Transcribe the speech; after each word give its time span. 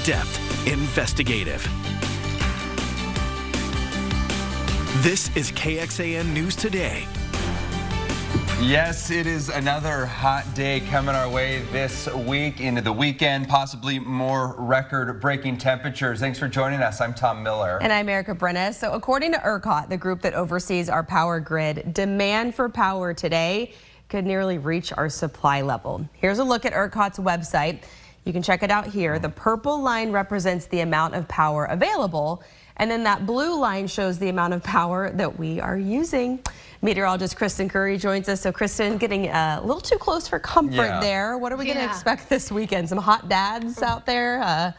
in-depth, 0.00 0.66
investigative. 0.66 1.62
This 5.02 5.34
is 5.36 5.52
KXAN 5.52 6.32
News 6.32 6.56
Today. 6.56 7.06
Yes, 8.62 9.10
it 9.10 9.26
is 9.26 9.50
another 9.50 10.06
hot 10.06 10.46
day 10.54 10.80
coming 10.80 11.14
our 11.14 11.28
way 11.28 11.62
this 11.70 12.10
week 12.14 12.62
into 12.62 12.80
the 12.80 12.92
weekend, 12.92 13.46
possibly 13.46 13.98
more 13.98 14.54
record-breaking 14.56 15.58
temperatures. 15.58 16.18
Thanks 16.18 16.38
for 16.38 16.48
joining 16.48 16.80
us. 16.80 17.02
I'm 17.02 17.12
Tom 17.12 17.42
Miller. 17.42 17.78
And 17.82 17.92
I'm 17.92 18.08
Erica 18.08 18.34
Brenna. 18.34 18.72
So 18.72 18.92
according 18.92 19.32
to 19.32 19.38
ERCOT, 19.38 19.90
the 19.90 19.98
group 19.98 20.22
that 20.22 20.32
oversees 20.32 20.88
our 20.88 21.04
power 21.04 21.40
grid, 21.40 21.92
demand 21.92 22.54
for 22.54 22.70
power 22.70 23.12
today 23.12 23.74
could 24.08 24.24
nearly 24.24 24.56
reach 24.56 24.94
our 24.94 25.10
supply 25.10 25.60
level. 25.60 26.08
Here's 26.14 26.38
a 26.38 26.44
look 26.44 26.64
at 26.64 26.72
ERCOT's 26.72 27.18
website. 27.18 27.82
You 28.30 28.32
can 28.32 28.44
check 28.44 28.62
it 28.62 28.70
out 28.70 28.86
here. 28.86 29.18
The 29.18 29.28
purple 29.28 29.82
line 29.82 30.12
represents 30.12 30.66
the 30.66 30.82
amount 30.82 31.16
of 31.16 31.26
power 31.26 31.64
available, 31.64 32.44
and 32.76 32.88
then 32.88 33.02
that 33.02 33.26
blue 33.26 33.58
line 33.58 33.88
shows 33.88 34.20
the 34.20 34.28
amount 34.28 34.54
of 34.54 34.62
power 34.62 35.10
that 35.10 35.36
we 35.36 35.58
are 35.58 35.76
using. 35.76 36.38
Meteorologist 36.80 37.34
Kristen 37.34 37.68
Currie 37.68 37.98
joins 37.98 38.28
us. 38.28 38.42
So 38.42 38.52
Kristen, 38.52 38.98
getting 38.98 39.26
a 39.26 39.60
little 39.64 39.80
too 39.80 39.98
close 39.98 40.28
for 40.28 40.38
comfort 40.38 40.76
yeah. 40.76 41.00
there. 41.00 41.38
What 41.38 41.50
are 41.50 41.56
we 41.56 41.66
yeah. 41.66 41.74
going 41.74 41.86
to 41.88 41.92
expect 41.92 42.28
this 42.28 42.52
weekend? 42.52 42.88
Some 42.88 42.98
hot 42.98 43.28
dads 43.28 43.82
out 43.82 44.06
there? 44.06 44.40
Uh, 44.40 44.72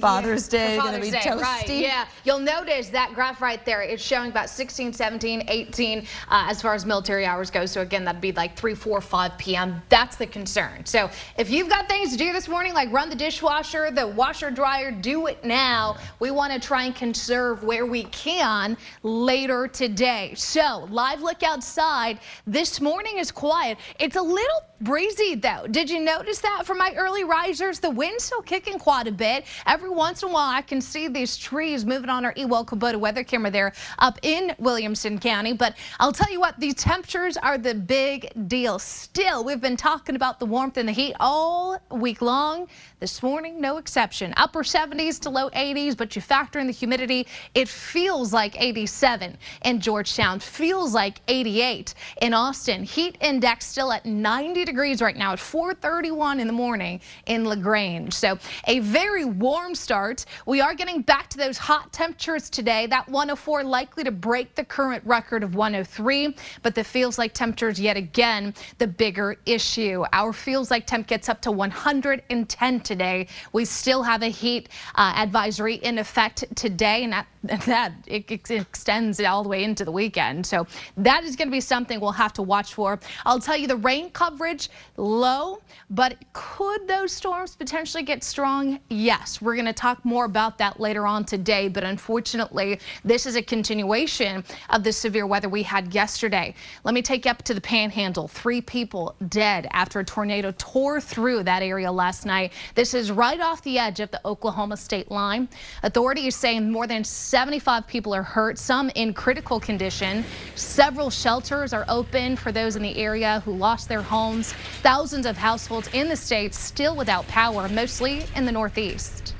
Father's 0.00 0.52
yeah, 0.52 0.68
Day 0.68 0.76
going 0.76 0.94
to 0.94 1.00
be 1.00 1.10
Day, 1.10 1.18
toasty. 1.18 1.40
Right, 1.42 1.68
yeah. 1.68 2.06
You'll 2.24 2.38
notice 2.38 2.88
that 2.90 3.14
graph 3.14 3.40
right 3.40 3.64
there. 3.64 3.82
It's 3.82 4.02
showing 4.02 4.30
about 4.30 4.50
16, 4.50 4.92
17, 4.92 5.44
18 5.48 5.98
uh, 5.98 6.02
as 6.28 6.60
far 6.60 6.74
as 6.74 6.84
military 6.84 7.24
hours 7.24 7.50
go. 7.50 7.66
So 7.66 7.80
again, 7.80 8.04
that'd 8.04 8.20
be 8.20 8.32
like 8.32 8.56
3, 8.56 8.74
4, 8.74 9.00
5 9.00 9.38
p.m. 9.38 9.82
That's 9.88 10.16
the 10.16 10.26
concern. 10.26 10.84
So 10.84 11.10
if 11.36 11.50
you've 11.50 11.68
got 11.68 11.88
things 11.88 12.12
to 12.12 12.18
do 12.18 12.32
this 12.32 12.48
morning, 12.48 12.74
like 12.74 12.92
run 12.92 13.08
the 13.08 13.16
dishwasher, 13.16 13.90
the 13.90 14.06
washer 14.06 14.50
dryer, 14.50 14.90
do 14.90 15.26
it 15.26 15.44
now. 15.44 15.96
We 16.20 16.30
want 16.30 16.52
to 16.52 16.60
try 16.60 16.84
and 16.84 16.94
conserve 16.94 17.64
where 17.64 17.86
we 17.86 18.04
can 18.04 18.76
later 19.02 19.68
today. 19.68 20.34
So 20.36 20.86
live 20.90 21.22
look 21.22 21.42
outside. 21.42 22.20
This 22.46 22.80
morning 22.80 23.18
is 23.18 23.30
quiet. 23.30 23.78
It's 23.98 24.16
a 24.16 24.22
little 24.22 24.60
breezy 24.80 25.34
though. 25.34 25.66
Did 25.70 25.90
you 25.90 26.00
notice 26.00 26.40
that 26.40 26.62
for 26.64 26.74
my 26.74 26.92
early 26.96 27.24
risers? 27.24 27.80
The 27.80 27.90
wind's 27.90 28.24
still 28.24 28.42
kicking 28.42 28.78
quite 28.78 29.06
a 29.06 29.12
bit. 29.12 29.44
Every 29.66 29.90
once 29.90 30.22
in 30.22 30.28
a 30.28 30.32
while 30.32 30.50
I 30.50 30.62
can 30.62 30.80
see 30.80 31.08
these 31.08 31.36
trees 31.36 31.84
moving 31.84 32.10
on 32.10 32.24
our 32.24 32.32
Ewald 32.36 32.68
Kubota 32.68 32.96
weather 32.96 33.24
camera 33.24 33.50
there 33.50 33.72
up 33.98 34.18
in 34.22 34.54
Williamson 34.58 35.18
County. 35.18 35.52
But 35.52 35.76
I'll 35.98 36.12
tell 36.12 36.30
you 36.30 36.40
what, 36.40 36.58
these 36.60 36.74
temperatures 36.74 37.36
are 37.36 37.58
the 37.58 37.74
big 37.74 38.30
deal. 38.48 38.78
Still, 38.78 39.44
we've 39.44 39.60
been 39.60 39.76
talking 39.76 40.16
about 40.16 40.38
the 40.38 40.46
warmth 40.46 40.76
and 40.76 40.88
the 40.88 40.92
heat 40.92 41.14
all 41.20 41.80
week 41.90 42.22
long. 42.22 42.68
This 43.00 43.22
morning, 43.22 43.60
no 43.60 43.76
exception. 43.76 44.34
Upper 44.36 44.64
70s 44.64 45.20
to 45.20 45.30
low 45.30 45.50
80s, 45.50 45.96
but 45.96 46.16
you 46.16 46.22
factor 46.22 46.58
in 46.58 46.66
the 46.66 46.72
humidity, 46.72 47.26
it 47.54 47.68
feels 47.68 48.32
like 48.32 48.60
87 48.60 49.36
in 49.64 49.80
Georgetown, 49.80 50.40
feels 50.40 50.94
like 50.94 51.20
88 51.28 51.94
in 52.22 52.34
Austin. 52.34 52.82
Heat 52.82 53.16
index 53.20 53.66
still 53.66 53.92
at 53.92 54.04
90 54.04 54.67
degrees 54.68 55.00
right 55.00 55.16
now 55.16 55.32
at 55.32 55.38
431 55.38 56.40
in 56.40 56.46
the 56.46 56.52
morning 56.52 57.00
in 57.26 57.44
LaGrange. 57.44 58.12
So 58.12 58.38
a 58.66 58.80
very 58.80 59.24
warm 59.24 59.74
start. 59.74 60.26
We 60.46 60.60
are 60.60 60.74
getting 60.74 61.00
back 61.00 61.28
to 61.30 61.38
those 61.38 61.56
hot 61.56 61.90
temperatures 61.92 62.50
today. 62.50 62.86
That 62.86 63.08
104 63.08 63.64
likely 63.64 64.04
to 64.04 64.10
break 64.10 64.54
the 64.54 64.64
current 64.64 65.02
record 65.06 65.42
of 65.42 65.54
103, 65.54 66.36
but 66.62 66.74
the 66.74 66.84
feels 66.84 67.18
like 67.18 67.32
temperatures 67.32 67.80
yet 67.80 67.96
again 67.96 68.54
the 68.76 68.86
bigger 68.86 69.36
issue. 69.46 70.04
Our 70.12 70.34
feels 70.34 70.70
like 70.70 70.86
temp 70.86 71.06
gets 71.06 71.30
up 71.30 71.40
to 71.42 71.50
110 71.50 72.80
today. 72.80 73.26
We 73.52 73.64
still 73.64 74.02
have 74.02 74.22
a 74.22 74.28
heat 74.28 74.68
uh, 74.96 75.14
advisory 75.16 75.76
in 75.76 75.98
effect 75.98 76.44
today, 76.56 77.04
and 77.04 77.12
that, 77.14 77.26
that 77.66 77.92
it, 78.06 78.30
extends 78.50 79.20
all 79.20 79.42
the 79.42 79.48
way 79.48 79.64
into 79.64 79.84
the 79.84 79.92
weekend. 79.92 80.44
So 80.44 80.66
that 80.96 81.24
is 81.24 81.36
going 81.36 81.48
to 81.48 81.52
be 81.52 81.60
something 81.60 82.00
we'll 82.00 82.10
have 82.12 82.32
to 82.34 82.42
watch 82.42 82.74
for. 82.74 82.98
I'll 83.24 83.40
tell 83.40 83.56
you 83.56 83.68
the 83.68 83.76
rain 83.76 84.10
coverage 84.10 84.70
low, 84.96 85.60
but 85.90 86.16
could 86.32 86.86
those 86.88 87.12
storms 87.12 87.54
potentially 87.54 88.02
get 88.02 88.24
strong? 88.24 88.80
Yes, 88.88 89.40
we're 89.40 89.54
going 89.54 89.66
to 89.66 89.72
talk 89.72 90.04
more 90.04 90.24
about 90.24 90.58
that 90.58 90.80
later 90.80 91.06
on 91.06 91.24
today, 91.24 91.68
but 91.68 91.84
unfortunately, 91.84 92.80
this 93.04 93.26
is 93.26 93.36
a 93.36 93.42
continuation 93.42 94.44
of 94.70 94.82
the 94.82 94.92
severe 94.92 95.26
weather 95.26 95.48
we 95.48 95.62
had 95.62 95.94
yesterday. 95.94 96.54
Let 96.84 96.94
me 96.94 97.02
take 97.02 97.24
you 97.24 97.30
up 97.30 97.42
to 97.42 97.54
the 97.54 97.60
panhandle. 97.60 98.28
Three 98.28 98.60
people 98.60 99.14
dead 99.28 99.68
after 99.72 100.00
a 100.00 100.04
tornado 100.04 100.52
tore 100.58 101.00
through 101.00 101.44
that 101.44 101.62
area 101.62 101.90
last 101.90 102.26
night. 102.26 102.52
This 102.74 102.94
is 102.94 103.12
right 103.12 103.40
off 103.40 103.62
the 103.62 103.78
edge 103.78 104.00
of 104.00 104.10
the 104.10 104.20
Oklahoma 104.24 104.76
state 104.76 105.10
line. 105.10 105.48
Authorities 105.82 106.36
saying 106.36 106.70
more 106.70 106.86
than 106.86 107.04
75 107.38 107.86
people 107.86 108.12
are 108.16 108.24
hurt, 108.24 108.58
some 108.58 108.90
in 108.96 109.14
critical 109.14 109.60
condition. 109.60 110.24
Several 110.56 111.08
shelters 111.08 111.72
are 111.72 111.84
open 111.88 112.34
for 112.34 112.50
those 112.50 112.74
in 112.74 112.82
the 112.82 112.96
area 112.96 113.42
who 113.44 113.52
lost 113.52 113.88
their 113.88 114.02
homes. 114.02 114.54
Thousands 114.82 115.24
of 115.24 115.36
households 115.36 115.88
in 115.92 116.08
the 116.08 116.16
state 116.16 116.52
still 116.52 116.96
without 116.96 117.28
power, 117.28 117.68
mostly 117.68 118.24
in 118.34 118.44
the 118.44 118.50
Northeast. 118.50 119.36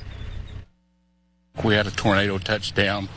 We 1.64 1.74
had 1.74 1.88
a 1.88 1.90
tornado 1.90 2.38
touchdown 2.38 3.08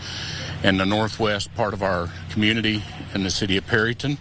in 0.64 0.78
the 0.78 0.86
northwest 0.88 1.54
part 1.54 1.76
of 1.76 1.84
our 1.84 2.10
community 2.32 2.84
in 3.14 3.22
the 3.22 3.30
city 3.30 3.58
of 3.58 3.68
Perryton. 3.68 4.18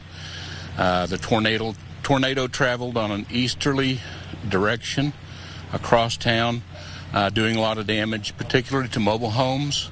Uh, 0.77 1.07
the 1.07 1.17
tornado 1.17 1.75
tornado 2.03 2.47
traveled 2.49 2.99
on 2.99 3.11
an 3.11 3.25
easterly 3.31 3.99
direction 4.47 5.15
across 5.73 6.19
town, 6.19 6.61
uh, 7.15 7.31
doing 7.31 7.57
a 7.57 7.61
lot 7.63 7.79
of 7.79 7.87
damage, 7.87 8.37
particularly 8.37 8.91
to 8.91 9.01
mobile 9.01 9.31
homes, 9.31 9.91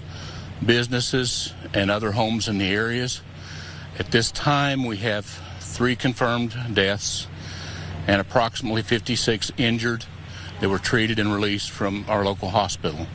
businesses, 0.65 1.53
and 1.75 1.91
other 1.91 2.13
homes 2.13 2.49
in 2.49 2.59
the 2.59 2.69
areas. 2.69 3.21
At 3.99 4.11
this 4.11 4.31
time, 4.31 4.85
we 4.85 4.99
have 4.99 5.25
three 5.61 5.97
confirmed 5.97 6.55
deaths 6.75 7.27
and 8.07 8.21
approximately 8.21 8.83
56 8.83 9.53
injured 9.59 10.05
that 10.61 10.69
were 10.69 10.79
treated 10.79 11.19
and 11.19 11.33
released 11.33 11.71
from 11.71 12.05
our 12.09 12.25
local 12.25 12.49
hospital. 12.49 13.07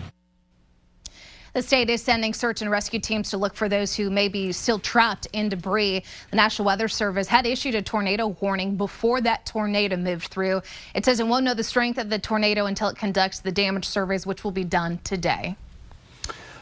The 1.53 1.61
state 1.61 1.91
is 1.91 2.01
sending 2.01 2.33
search 2.33 2.63
and 2.63 2.71
rescue 2.71 2.99
teams 2.99 3.29
to 3.29 3.37
look 3.37 3.53
for 3.53 3.69
those 3.69 3.95
who 3.95 4.09
may 4.09 4.27
be 4.27 4.51
still 4.51 4.79
trapped 4.79 5.27
in 5.33 5.49
debris. 5.49 6.03
The 6.31 6.35
National 6.35 6.65
Weather 6.65 6.87
Service 6.87 7.27
had 7.27 7.45
issued 7.45 7.75
a 7.75 7.81
tornado 7.83 8.29
warning 8.41 8.75
before 8.75 9.21
that 9.21 9.45
tornado 9.45 9.95
moved 9.95 10.29
through. 10.29 10.63
It 10.95 11.05
says 11.05 11.19
it 11.19 11.27
won't 11.27 11.45
know 11.45 11.53
the 11.53 11.63
strength 11.63 11.99
of 11.99 12.09
the 12.09 12.17
tornado 12.17 12.65
until 12.65 12.87
it 12.87 12.97
conducts 12.97 13.41
the 13.41 13.51
damage 13.51 13.85
surveys, 13.85 14.25
which 14.25 14.43
will 14.43 14.51
be 14.51 14.63
done 14.63 14.99
today. 15.03 15.55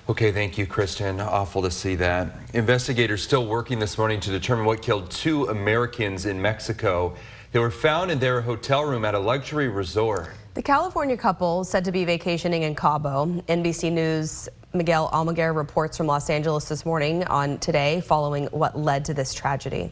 Okay, 0.09 0.31
thank 0.31 0.57
you, 0.57 0.65
Kristen. 0.65 1.21
Awful 1.21 1.61
to 1.61 1.69
see 1.69 1.95
that. 1.95 2.35
Investigators 2.53 3.21
still 3.21 3.45
working 3.45 3.77
this 3.77 3.99
morning 3.99 4.19
to 4.21 4.31
determine 4.31 4.65
what 4.65 4.81
killed 4.81 5.11
two 5.11 5.45
Americans 5.45 6.25
in 6.25 6.41
Mexico. 6.41 7.15
They 7.51 7.59
were 7.59 7.69
found 7.69 8.09
in 8.09 8.17
their 8.17 8.41
hotel 8.41 8.83
room 8.83 9.05
at 9.05 9.13
a 9.13 9.19
luxury 9.19 9.67
resort. 9.69 10.31
The 10.55 10.61
California 10.61 11.15
couple 11.15 11.63
said 11.63 11.85
to 11.85 11.91
be 11.91 12.03
vacationing 12.03 12.63
in 12.63 12.73
Cabo. 12.73 13.25
NBC 13.47 13.91
News 13.91 14.49
Miguel 14.73 15.09
Almaguer 15.13 15.55
reports 15.55 15.97
from 15.97 16.07
Los 16.07 16.29
Angeles 16.29 16.67
this 16.67 16.83
morning 16.83 17.23
on 17.25 17.59
today 17.59 18.01
following 18.01 18.47
what 18.47 18.77
led 18.77 19.05
to 19.05 19.13
this 19.13 19.33
tragedy. 19.33 19.91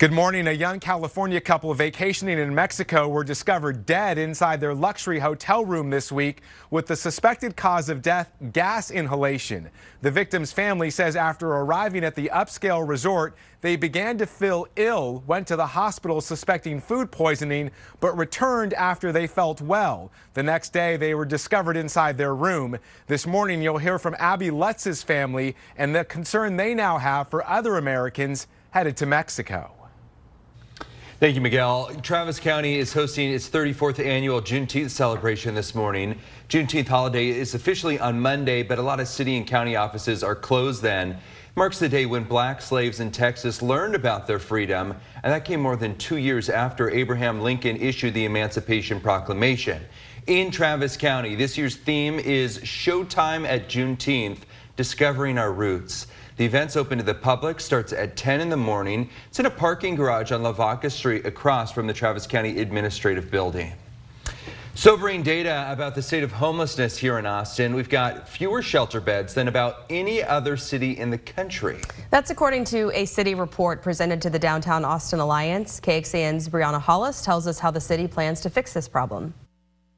Good 0.00 0.12
morning. 0.12 0.48
A 0.48 0.52
young 0.52 0.80
California 0.80 1.42
couple 1.42 1.74
vacationing 1.74 2.38
in 2.38 2.54
Mexico 2.54 3.06
were 3.06 3.22
discovered 3.22 3.84
dead 3.84 4.16
inside 4.16 4.58
their 4.58 4.74
luxury 4.74 5.18
hotel 5.18 5.62
room 5.62 5.90
this 5.90 6.10
week 6.10 6.40
with 6.70 6.86
the 6.86 6.96
suspected 6.96 7.54
cause 7.54 7.90
of 7.90 8.00
death 8.00 8.32
gas 8.50 8.90
inhalation. 8.90 9.68
The 10.00 10.10
victim's 10.10 10.52
family 10.52 10.88
says 10.88 11.16
after 11.16 11.48
arriving 11.48 12.02
at 12.02 12.14
the 12.14 12.30
upscale 12.32 12.88
resort, 12.88 13.36
they 13.60 13.76
began 13.76 14.16
to 14.16 14.26
feel 14.26 14.66
ill, 14.76 15.22
went 15.26 15.46
to 15.48 15.56
the 15.56 15.66
hospital 15.66 16.22
suspecting 16.22 16.80
food 16.80 17.10
poisoning, 17.10 17.70
but 18.00 18.16
returned 18.16 18.72
after 18.72 19.12
they 19.12 19.26
felt 19.26 19.60
well. 19.60 20.10
The 20.32 20.42
next 20.42 20.72
day, 20.72 20.96
they 20.96 21.14
were 21.14 21.26
discovered 21.26 21.76
inside 21.76 22.16
their 22.16 22.34
room. 22.34 22.78
This 23.06 23.26
morning, 23.26 23.60
you'll 23.60 23.76
hear 23.76 23.98
from 23.98 24.16
Abby 24.18 24.50
Lutz's 24.50 25.02
family 25.02 25.56
and 25.76 25.94
the 25.94 26.06
concern 26.06 26.56
they 26.56 26.72
now 26.72 26.96
have 26.96 27.28
for 27.28 27.46
other 27.46 27.76
Americans 27.76 28.46
headed 28.70 28.96
to 28.96 29.04
Mexico. 29.04 29.74
Thank 31.20 31.34
you, 31.34 31.42
Miguel. 31.42 31.90
Travis 32.00 32.40
County 32.40 32.78
is 32.78 32.94
hosting 32.94 33.30
its 33.30 33.46
34th 33.46 34.02
annual 34.02 34.40
Juneteenth 34.40 34.88
celebration 34.88 35.54
this 35.54 35.74
morning. 35.74 36.18
Juneteenth 36.48 36.88
holiday 36.88 37.28
is 37.28 37.54
officially 37.54 38.00
on 38.00 38.18
Monday, 38.18 38.62
but 38.62 38.78
a 38.78 38.82
lot 38.82 39.00
of 39.00 39.06
city 39.06 39.36
and 39.36 39.46
county 39.46 39.76
offices 39.76 40.24
are 40.24 40.34
closed 40.34 40.80
then. 40.80 41.10
It 41.10 41.18
marks 41.56 41.78
the 41.78 41.90
day 41.90 42.06
when 42.06 42.24
black 42.24 42.62
slaves 42.62 43.00
in 43.00 43.10
Texas 43.10 43.60
learned 43.60 43.94
about 43.94 44.26
their 44.26 44.38
freedom, 44.38 44.94
and 45.22 45.30
that 45.30 45.44
came 45.44 45.60
more 45.60 45.76
than 45.76 45.94
two 45.98 46.16
years 46.16 46.48
after 46.48 46.88
Abraham 46.88 47.42
Lincoln 47.42 47.76
issued 47.76 48.14
the 48.14 48.24
Emancipation 48.24 48.98
Proclamation. 48.98 49.82
In 50.26 50.50
Travis 50.50 50.96
County, 50.96 51.34
this 51.34 51.58
year's 51.58 51.76
theme 51.76 52.18
is 52.18 52.60
Showtime 52.60 53.46
at 53.46 53.68
Juneteenth, 53.68 54.38
Discovering 54.74 55.36
Our 55.36 55.52
Roots. 55.52 56.06
The 56.40 56.46
event's 56.46 56.74
open 56.74 56.96
to 56.96 57.04
the 57.04 57.12
public, 57.12 57.60
starts 57.60 57.92
at 57.92 58.16
10 58.16 58.40
in 58.40 58.48
the 58.48 58.56
morning. 58.56 59.10
It's 59.28 59.38
in 59.38 59.44
a 59.44 59.50
parking 59.50 59.94
garage 59.94 60.32
on 60.32 60.42
Lavaca 60.42 60.88
Street 60.88 61.26
across 61.26 61.70
from 61.70 61.86
the 61.86 61.92
Travis 61.92 62.26
County 62.26 62.60
Administrative 62.60 63.30
Building. 63.30 63.74
Sobering 64.74 65.22
data 65.22 65.66
about 65.68 65.94
the 65.94 66.00
state 66.00 66.22
of 66.22 66.32
homelessness 66.32 66.96
here 66.96 67.18
in 67.18 67.26
Austin. 67.26 67.74
We've 67.74 67.90
got 67.90 68.26
fewer 68.26 68.62
shelter 68.62 69.02
beds 69.02 69.34
than 69.34 69.48
about 69.48 69.84
any 69.90 70.22
other 70.22 70.56
city 70.56 70.96
in 70.96 71.10
the 71.10 71.18
country. 71.18 71.78
That's 72.08 72.30
according 72.30 72.64
to 72.72 72.90
a 72.94 73.04
city 73.04 73.34
report 73.34 73.82
presented 73.82 74.22
to 74.22 74.30
the 74.30 74.38
Downtown 74.38 74.82
Austin 74.82 75.20
Alliance. 75.20 75.78
KXAN's 75.78 76.48
Brianna 76.48 76.80
Hollis 76.80 77.22
tells 77.22 77.46
us 77.46 77.58
how 77.58 77.70
the 77.70 77.82
city 77.82 78.08
plans 78.08 78.40
to 78.40 78.48
fix 78.48 78.72
this 78.72 78.88
problem. 78.88 79.34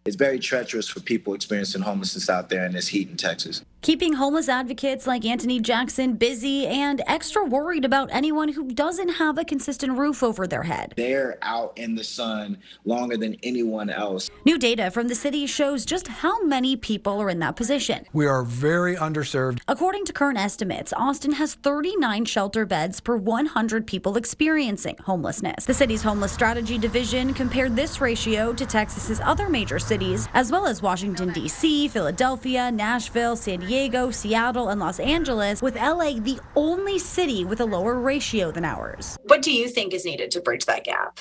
It's 0.05 0.17
very 0.17 0.41
treacherous 0.41 0.89
for 0.89 0.99
people 0.99 1.35
experiencing 1.35 1.83
homelessness 1.83 2.29
out 2.29 2.49
there 2.49 2.67
in 2.67 2.73
this 2.73 2.89
heat 2.89 3.09
in 3.09 3.17
Texas 3.17 3.63
keeping 3.83 4.13
homeless 4.13 4.49
advocates 4.49 5.09
like 5.09 5.25
Anthony 5.25 5.59
Jackson 5.59 6.15
busy 6.15 6.69
and 6.69 7.03
extra 7.09 7.45
worried 7.45 7.85
about 7.85 8.09
anyone 8.13 8.49
who 8.49 8.71
doesn't 8.71 9.09
have 9.09 9.39
a 9.39 9.45
consistent 9.45 9.99
roof 9.99 10.23
over 10.23 10.47
their 10.47 10.63
head. 10.63 10.95
They're 10.97 11.37
out 11.43 11.77
in 11.77 11.97
the 11.97 12.05
sun 12.05 12.59
longer 12.85 13.17
than 13.17 13.37
anyone 13.43 13.91
else. 13.91 14.31
New 14.45 14.57
data 14.57 14.93
from 14.93 15.09
the 15.09 15.17
city 15.17 15.47
shows 15.47 15.85
just 15.85 16.07
how 16.07 16.45
many 16.45 16.77
people 16.77 17.21
are 17.21 17.29
in 17.29 17.41
that 17.41 17.57
position. 17.57 18.07
We 18.13 18.27
are 18.27 18.45
very 18.45 18.95
underserved. 18.95 19.61
According 19.67 20.05
to 20.05 20.13
current 20.13 20.39
estimates, 20.39 20.93
Austin 20.97 21.33
has 21.33 21.55
39 21.55 22.25
shelter 22.25 22.65
beds 22.65 23.01
per 23.01 23.17
100 23.17 23.85
people 23.85 24.17
experiencing 24.17 24.97
homelessness. 25.05 25.65
The 25.65 25.75
city's 25.75 26.03
homeless 26.03 26.31
strategy 26.31 26.79
division 26.79 27.35
compared 27.35 27.75
this 27.75 28.01
ratio 28.01 28.53
to 28.53 28.65
Texas's 28.65 29.19
other 29.25 29.49
major 29.49 29.81
cities, 29.81 30.29
as 30.35 30.53
well 30.53 30.67
as 30.67 30.83
Washington, 30.83 31.33
D.C., 31.33 31.89
Philadelphia, 31.89 32.71
Nashville, 32.71 33.35
San 33.35 33.59
Diego 33.59 33.72
Diego, 33.73 34.11
Seattle, 34.11 34.69
and 34.69 34.79
Los 34.79 35.01
Angeles, 35.01 35.63
with 35.63 35.77
LA 35.77 36.21
the 36.21 36.39
only 36.57 36.99
city 36.99 37.47
with 37.47 37.59
a 37.59 37.65
lower 37.65 37.99
ratio 37.99 38.51
than 38.51 38.67
ours. 38.67 39.17
What 39.23 39.41
do 39.41 39.51
you 39.51 39.67
think 39.67 39.95
is 39.95 40.05
needed 40.05 40.31
to 40.33 40.43
bridge 40.43 40.67
that 40.67 40.85
gap? 40.85 41.21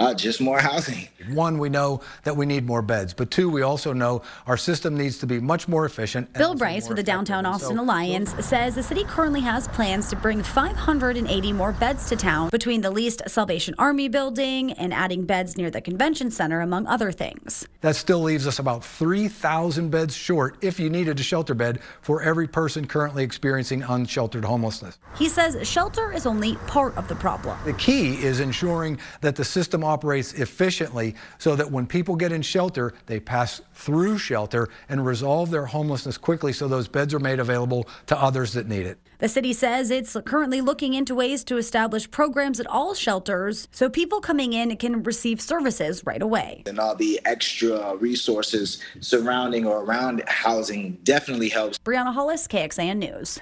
Uh, 0.00 0.14
just 0.14 0.40
more 0.40 0.58
housing. 0.58 1.06
One, 1.28 1.58
we 1.58 1.68
know 1.68 2.00
that 2.24 2.34
we 2.34 2.46
need 2.46 2.64
more 2.64 2.80
beds, 2.80 3.12
but 3.12 3.30
two, 3.30 3.50
we 3.50 3.60
also 3.60 3.92
know 3.92 4.22
our 4.46 4.56
system 4.56 4.96
needs 4.96 5.18
to 5.18 5.26
be 5.26 5.38
much 5.38 5.68
more 5.68 5.84
efficient. 5.84 6.32
Bill 6.32 6.54
Brice 6.54 6.88
with 6.88 6.96
the 6.96 7.02
Downtown 7.02 7.44
Austin 7.44 7.76
so, 7.76 7.82
Alliance 7.82 8.34
says 8.40 8.74
the 8.74 8.82
city 8.82 9.04
currently 9.04 9.42
has 9.42 9.68
plans 9.68 10.08
to 10.08 10.16
bring 10.16 10.42
580 10.42 11.52
more 11.52 11.72
beds 11.72 12.08
to 12.08 12.16
town 12.16 12.48
between 12.48 12.80
the 12.80 12.90
leased 12.90 13.20
Salvation 13.26 13.74
Army 13.78 14.08
building 14.08 14.72
and 14.72 14.94
adding 14.94 15.26
beds 15.26 15.58
near 15.58 15.70
the 15.70 15.82
convention 15.82 16.30
center, 16.30 16.62
among 16.62 16.86
other 16.86 17.12
things. 17.12 17.68
That 17.82 17.94
still 17.94 18.20
leaves 18.20 18.46
us 18.46 18.58
about 18.58 18.82
3,000 18.82 19.90
beds 19.90 20.16
short 20.16 20.56
if 20.62 20.80
you 20.80 20.88
needed 20.88 21.20
a 21.20 21.22
shelter 21.22 21.54
bed 21.54 21.80
for 22.00 22.22
every 22.22 22.48
person 22.48 22.86
currently 22.86 23.22
experiencing 23.22 23.82
unsheltered 23.82 24.46
homelessness. 24.46 24.98
He 25.18 25.28
says 25.28 25.68
shelter 25.68 26.10
is 26.10 26.24
only 26.24 26.56
part 26.66 26.96
of 26.96 27.06
the 27.06 27.16
problem. 27.16 27.58
The 27.66 27.74
key 27.74 28.14
is 28.14 28.40
ensuring 28.40 28.98
that 29.20 29.36
the 29.36 29.44
system 29.44 29.84
operates 29.90 30.32
efficiently 30.34 31.14
so 31.38 31.56
that 31.56 31.70
when 31.70 31.86
people 31.86 32.14
get 32.14 32.32
in 32.32 32.42
shelter, 32.42 32.94
they 33.06 33.18
pass 33.18 33.60
through 33.74 34.18
shelter 34.18 34.68
and 34.88 35.04
resolve 35.04 35.50
their 35.50 35.66
homelessness 35.66 36.16
quickly 36.16 36.52
so 36.52 36.68
those 36.68 36.88
beds 36.88 37.12
are 37.12 37.18
made 37.18 37.40
available 37.40 37.88
to 38.06 38.16
others 38.16 38.52
that 38.52 38.68
need 38.68 38.86
it. 38.86 38.98
The 39.18 39.28
city 39.28 39.52
says 39.52 39.90
it's 39.90 40.16
currently 40.24 40.60
looking 40.60 40.94
into 40.94 41.14
ways 41.14 41.44
to 41.44 41.58
establish 41.58 42.10
programs 42.10 42.58
at 42.60 42.66
all 42.66 42.94
shelters 42.94 43.68
so 43.70 43.90
people 43.90 44.20
coming 44.20 44.54
in 44.54 44.74
can 44.76 45.02
receive 45.02 45.40
services 45.40 46.02
right 46.06 46.22
away. 46.22 46.62
And 46.66 46.78
all 46.78 46.94
the 46.94 47.20
extra 47.24 47.96
resources 47.96 48.80
surrounding 49.00 49.66
or 49.66 49.82
around 49.82 50.22
housing 50.26 50.98
definitely 51.02 51.50
helps. 51.50 51.78
Brianna 51.78 52.14
Hollis, 52.14 52.46
KXAN 52.46 52.96
News. 52.96 53.40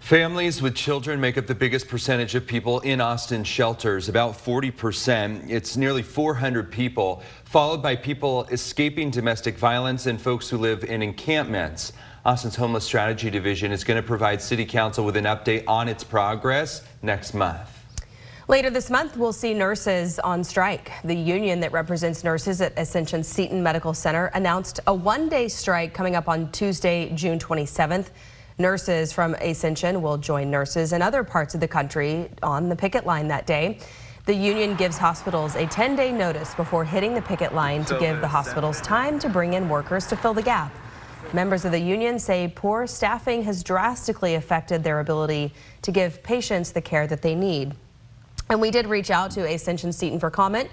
Families 0.00 0.62
with 0.62 0.74
children 0.74 1.20
make 1.20 1.36
up 1.36 1.46
the 1.46 1.54
biggest 1.54 1.86
percentage 1.86 2.34
of 2.34 2.46
people 2.46 2.80
in 2.80 2.98
Austin 2.98 3.44
shelters, 3.44 4.08
about 4.08 4.32
40%. 4.32 5.50
It's 5.50 5.76
nearly 5.76 6.02
400 6.02 6.72
people, 6.72 7.22
followed 7.44 7.82
by 7.82 7.94
people 7.94 8.44
escaping 8.44 9.10
domestic 9.10 9.58
violence 9.58 10.06
and 10.06 10.18
folks 10.18 10.48
who 10.48 10.56
live 10.56 10.84
in 10.84 11.02
encampments. 11.02 11.92
Austin's 12.24 12.56
Homeless 12.56 12.84
Strategy 12.84 13.28
Division 13.28 13.70
is 13.70 13.84
going 13.84 14.00
to 14.00 14.06
provide 14.06 14.40
City 14.40 14.64
Council 14.64 15.04
with 15.04 15.16
an 15.16 15.26
update 15.26 15.64
on 15.68 15.88
its 15.88 16.04
progress 16.04 16.82
next 17.02 17.34
month. 17.34 17.68
Later 18.48 18.70
this 18.70 18.88
month, 18.88 19.18
we'll 19.18 19.34
see 19.34 19.52
nurses 19.52 20.18
on 20.20 20.42
strike. 20.42 20.90
The 21.04 21.14
union 21.14 21.60
that 21.60 21.72
represents 21.72 22.24
nurses 22.24 22.62
at 22.62 22.72
Ascension 22.78 23.22
Seton 23.22 23.62
Medical 23.62 23.92
Center 23.92 24.26
announced 24.32 24.80
a 24.86 24.94
one-day 24.94 25.48
strike 25.48 25.92
coming 25.92 26.16
up 26.16 26.30
on 26.30 26.50
Tuesday, 26.50 27.12
June 27.14 27.38
27th. 27.38 28.08
Nurses 28.60 29.12
from 29.12 29.34
Ascension 29.34 30.02
will 30.02 30.18
join 30.18 30.50
nurses 30.50 30.92
in 30.92 31.00
other 31.00 31.22
parts 31.22 31.54
of 31.54 31.60
the 31.60 31.68
country 31.68 32.28
on 32.42 32.68
the 32.68 32.74
picket 32.74 33.06
line 33.06 33.28
that 33.28 33.46
day. 33.46 33.78
The 34.26 34.34
union 34.34 34.74
gives 34.74 34.98
hospitals 34.98 35.54
a 35.54 35.64
10-day 35.66 36.10
notice 36.10 36.56
before 36.56 36.84
hitting 36.84 37.14
the 37.14 37.22
picket 37.22 37.54
line 37.54 37.84
to 37.84 37.96
give 38.00 38.20
the 38.20 38.26
hospitals 38.26 38.80
time 38.80 39.20
to 39.20 39.28
bring 39.28 39.52
in 39.52 39.68
workers 39.68 40.08
to 40.08 40.16
fill 40.16 40.34
the 40.34 40.42
gap. 40.42 40.74
Members 41.32 41.64
of 41.64 41.70
the 41.70 41.78
union 41.78 42.18
say 42.18 42.52
poor 42.52 42.88
staffing 42.88 43.44
has 43.44 43.62
drastically 43.62 44.34
affected 44.34 44.82
their 44.82 44.98
ability 44.98 45.54
to 45.82 45.92
give 45.92 46.20
patients 46.24 46.72
the 46.72 46.80
care 46.80 47.06
that 47.06 47.22
they 47.22 47.36
need. 47.36 47.76
And 48.50 48.60
we 48.60 48.72
did 48.72 48.88
reach 48.88 49.12
out 49.12 49.30
to 49.32 49.48
Ascension 49.48 49.92
Seton 49.92 50.18
for 50.18 50.30
comment. 50.30 50.68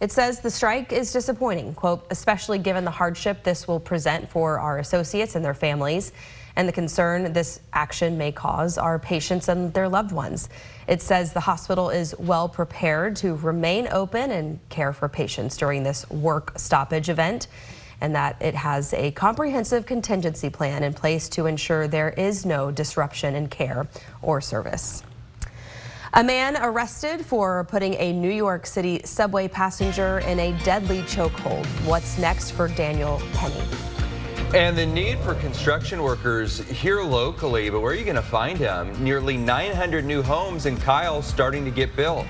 It 0.00 0.10
says 0.10 0.40
the 0.40 0.50
strike 0.50 0.90
is 0.90 1.12
disappointing, 1.12 1.74
quote, 1.74 2.06
especially 2.10 2.58
given 2.58 2.84
the 2.84 2.90
hardship 2.90 3.42
this 3.42 3.68
will 3.68 3.80
present 3.80 4.26
for 4.28 4.58
our 4.58 4.78
associates 4.78 5.34
and 5.36 5.44
their 5.44 5.54
families 5.54 6.12
and 6.56 6.66
the 6.66 6.72
concern 6.72 7.32
this 7.32 7.60
action 7.72 8.18
may 8.18 8.32
cause 8.32 8.78
our 8.78 8.98
patients 8.98 9.48
and 9.48 9.72
their 9.74 9.88
loved 9.88 10.10
ones. 10.10 10.48
It 10.88 11.02
says 11.02 11.32
the 11.32 11.40
hospital 11.40 11.90
is 11.90 12.14
well 12.18 12.48
prepared 12.48 13.16
to 13.16 13.34
remain 13.34 13.88
open 13.90 14.30
and 14.30 14.58
care 14.70 14.92
for 14.92 15.08
patients 15.08 15.56
during 15.56 15.82
this 15.82 16.08
work 16.10 16.58
stoppage 16.58 17.08
event 17.08 17.48
and 18.00 18.14
that 18.14 18.40
it 18.40 18.54
has 18.54 18.92
a 18.94 19.10
comprehensive 19.12 19.86
contingency 19.86 20.50
plan 20.50 20.82
in 20.82 20.92
place 20.92 21.28
to 21.30 21.46
ensure 21.46 21.88
there 21.88 22.10
is 22.10 22.44
no 22.44 22.70
disruption 22.70 23.34
in 23.34 23.48
care 23.48 23.86
or 24.22 24.40
service. 24.40 25.02
A 26.14 26.24
man 26.24 26.56
arrested 26.56 27.24
for 27.24 27.64
putting 27.64 27.94
a 27.94 28.12
New 28.12 28.30
York 28.30 28.66
City 28.66 29.02
subway 29.04 29.48
passenger 29.48 30.20
in 30.20 30.40
a 30.40 30.52
deadly 30.64 31.02
chokehold. 31.02 31.66
What's 31.86 32.16
next 32.16 32.52
for 32.52 32.68
Daniel 32.68 33.20
Penny? 33.34 33.95
And 34.54 34.78
the 34.78 34.86
need 34.86 35.18
for 35.18 35.34
construction 35.34 36.02
workers 36.02 36.60
here 36.70 37.02
locally, 37.02 37.68
but 37.68 37.80
where 37.80 37.92
are 37.92 37.96
you 37.96 38.04
going 38.04 38.16
to 38.16 38.22
find 38.22 38.58
them? 38.58 38.92
Nearly 39.02 39.36
900 39.36 40.04
new 40.04 40.22
homes 40.22 40.66
in 40.66 40.76
Kyle 40.78 41.20
starting 41.20 41.64
to 41.64 41.70
get 41.70 41.94
built. 41.96 42.26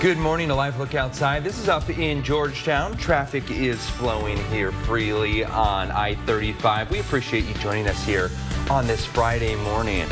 Good 0.00 0.18
morning, 0.18 0.50
a 0.50 0.54
live 0.54 0.78
look 0.78 0.94
outside. 0.94 1.42
This 1.42 1.58
is 1.58 1.68
up 1.68 1.88
in 1.90 2.22
Georgetown. 2.22 2.96
Traffic 2.98 3.50
is 3.50 3.84
flowing 3.90 4.36
here 4.50 4.70
freely 4.70 5.42
on 5.44 5.90
I-35. 5.90 6.90
We 6.90 7.00
appreciate 7.00 7.44
you 7.46 7.54
joining 7.54 7.88
us 7.88 8.04
here 8.04 8.30
on 8.70 8.86
this 8.86 9.04
Friday 9.04 9.56
morning. 9.56 10.06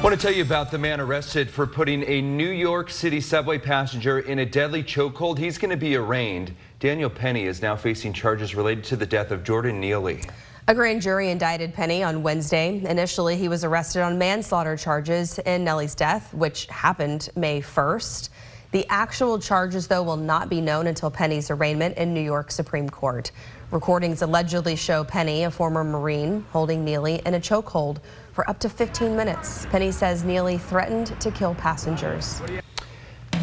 I 0.00 0.02
want 0.02 0.18
to 0.18 0.26
tell 0.26 0.34
you 0.34 0.42
about 0.42 0.70
the 0.70 0.78
man 0.78 0.98
arrested 0.98 1.50
for 1.50 1.66
putting 1.66 2.02
a 2.08 2.22
New 2.22 2.48
York 2.48 2.88
City 2.88 3.20
subway 3.20 3.58
passenger 3.58 4.20
in 4.20 4.38
a 4.38 4.46
deadly 4.46 4.82
chokehold. 4.82 5.36
He's 5.36 5.58
going 5.58 5.72
to 5.72 5.76
be 5.76 5.94
arraigned. 5.94 6.54
Daniel 6.78 7.10
Penny 7.10 7.44
is 7.44 7.60
now 7.60 7.76
facing 7.76 8.14
charges 8.14 8.54
related 8.54 8.82
to 8.84 8.96
the 8.96 9.04
death 9.04 9.30
of 9.30 9.44
Jordan 9.44 9.78
Neely. 9.78 10.22
A 10.68 10.74
grand 10.74 11.02
jury 11.02 11.28
indicted 11.30 11.74
Penny 11.74 12.02
on 12.02 12.22
Wednesday. 12.22 12.82
Initially, 12.88 13.36
he 13.36 13.48
was 13.48 13.62
arrested 13.62 14.00
on 14.00 14.16
manslaughter 14.16 14.74
charges 14.74 15.38
in 15.40 15.64
Neely's 15.64 15.94
death, 15.94 16.32
which 16.32 16.64
happened 16.68 17.28
May 17.36 17.60
1st. 17.60 18.30
The 18.70 18.86
actual 18.88 19.38
charges, 19.38 19.86
though, 19.86 20.02
will 20.02 20.16
not 20.16 20.48
be 20.48 20.62
known 20.62 20.86
until 20.86 21.10
Penny's 21.10 21.50
arraignment 21.50 21.98
in 21.98 22.14
New 22.14 22.22
York 22.22 22.52
Supreme 22.52 22.88
Court. 22.88 23.32
Recordings 23.70 24.22
allegedly 24.22 24.76
show 24.76 25.04
Penny, 25.04 25.44
a 25.44 25.50
former 25.50 25.84
Marine, 25.84 26.46
holding 26.52 26.84
Neely 26.86 27.20
in 27.26 27.34
a 27.34 27.40
chokehold 27.40 27.98
for 28.40 28.48
up 28.48 28.58
to 28.58 28.70
15 28.70 29.14
minutes. 29.14 29.66
Penny 29.66 29.92
says 29.92 30.24
Neely 30.24 30.56
threatened 30.56 31.08
to 31.20 31.30
kill 31.30 31.54
passengers. 31.56 32.40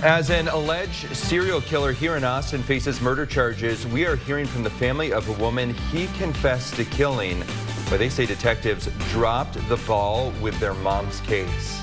As 0.02 0.32
an 0.32 0.48
alleged 0.48 1.16
serial 1.16 1.62
killer 1.62 1.92
here 1.92 2.16
in 2.16 2.24
Austin 2.24 2.64
faces 2.64 3.00
murder 3.00 3.24
charges, 3.24 3.86
we 3.86 4.08
are 4.08 4.16
hearing 4.16 4.48
from 4.48 4.64
the 4.64 4.72
family 4.72 5.14
of 5.14 5.30
a 5.30 5.34
woman 5.34 5.76
he 5.92 6.08
confessed 6.18 6.74
to 6.78 6.86
killing, 6.86 7.44
but 7.92 8.00
they 8.00 8.10
say 8.10 8.26
detectives 8.26 8.90
dropped 9.12 9.54
the 9.70 9.78
ball 9.86 10.34
with 10.42 10.60
their 10.60 10.74
mom's 10.74 11.20
case. 11.22 11.80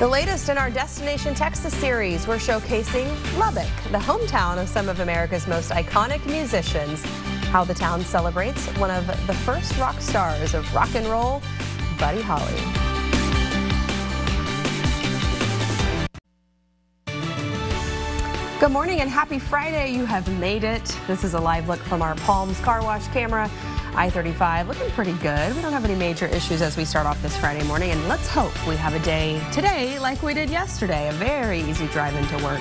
The 0.00 0.08
latest 0.08 0.48
in 0.48 0.58
our 0.58 0.70
Destination 0.70 1.32
Texas 1.32 1.74
series, 1.74 2.26
we're 2.26 2.38
showcasing 2.38 3.08
Lubbock, 3.38 3.70
the 3.92 3.98
hometown 3.98 4.60
of 4.60 4.68
some 4.68 4.88
of 4.88 4.98
America's 4.98 5.46
most 5.46 5.70
iconic 5.70 6.26
musicians. 6.26 7.04
How 7.50 7.64
the 7.64 7.72
town 7.72 8.02
celebrates 8.02 8.66
one 8.76 8.90
of 8.90 9.06
the 9.26 9.32
first 9.32 9.78
rock 9.78 10.02
stars 10.02 10.52
of 10.52 10.74
rock 10.74 10.94
and 10.94 11.06
roll, 11.06 11.40
Buddy 11.98 12.20
Holly. 12.20 12.52
Good 18.60 18.70
morning 18.70 19.00
and 19.00 19.08
happy 19.08 19.38
Friday. 19.38 19.92
You 19.92 20.04
have 20.04 20.28
made 20.38 20.62
it. 20.62 20.84
This 21.06 21.24
is 21.24 21.32
a 21.32 21.40
live 21.40 21.68
look 21.68 21.78
from 21.78 22.02
our 22.02 22.16
Palms 22.16 22.60
car 22.60 22.82
wash 22.82 23.08
camera. 23.08 23.50
I-35 23.94 24.68
looking 24.68 24.90
pretty 24.90 25.14
good. 25.14 25.56
We 25.56 25.62
don't 25.62 25.72
have 25.72 25.86
any 25.86 25.94
major 25.94 26.26
issues 26.26 26.60
as 26.60 26.76
we 26.76 26.84
start 26.84 27.06
off 27.06 27.20
this 27.22 27.34
Friday 27.38 27.66
morning. 27.66 27.92
And 27.92 28.08
let's 28.08 28.28
hope 28.28 28.52
we 28.66 28.76
have 28.76 28.92
a 28.92 28.98
day 28.98 29.42
today 29.52 29.98
like 30.00 30.22
we 30.22 30.34
did 30.34 30.50
yesterday. 30.50 31.08
A 31.08 31.12
very 31.12 31.60
easy 31.60 31.86
drive 31.86 32.14
into 32.14 32.44
work. 32.44 32.60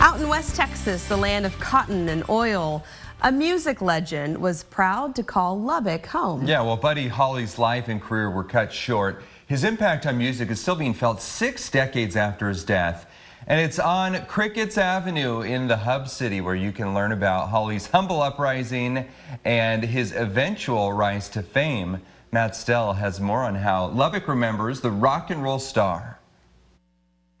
Out 0.00 0.20
in 0.20 0.28
West 0.28 0.54
Texas, 0.54 1.08
the 1.08 1.16
land 1.16 1.44
of 1.44 1.58
cotton 1.58 2.08
and 2.08 2.22
oil, 2.30 2.84
a 3.22 3.32
music 3.32 3.82
legend 3.82 4.38
was 4.38 4.62
proud 4.64 5.14
to 5.16 5.22
call 5.22 5.60
Lubbock 5.60 6.06
home. 6.06 6.46
Yeah, 6.46 6.62
well, 6.62 6.76
Buddy 6.76 7.08
Holly's 7.08 7.58
life 7.58 7.88
and 7.88 8.00
career 8.00 8.30
were 8.30 8.44
cut 8.44 8.72
short. 8.72 9.22
His 9.46 9.64
impact 9.64 10.06
on 10.06 10.16
music 10.16 10.50
is 10.50 10.60
still 10.60 10.76
being 10.76 10.94
felt 10.94 11.20
six 11.20 11.68
decades 11.70 12.16
after 12.16 12.48
his 12.48 12.64
death. 12.64 13.10
And 13.46 13.60
it's 13.60 13.78
on 13.78 14.24
Crickets 14.26 14.76
Avenue 14.76 15.40
in 15.40 15.68
the 15.68 15.76
Hub 15.78 16.08
City 16.08 16.40
where 16.40 16.54
you 16.54 16.70
can 16.70 16.94
learn 16.94 17.12
about 17.12 17.48
Holly's 17.48 17.86
humble 17.86 18.20
uprising 18.20 19.08
and 19.44 19.82
his 19.82 20.12
eventual 20.12 20.92
rise 20.92 21.28
to 21.30 21.42
fame. 21.42 22.02
Matt 22.30 22.54
Stell 22.54 22.92
has 22.92 23.20
more 23.20 23.42
on 23.42 23.54
how 23.54 23.86
Lubbock 23.86 24.28
remembers 24.28 24.80
the 24.80 24.90
rock 24.90 25.30
and 25.30 25.42
roll 25.42 25.58
star. 25.58 26.17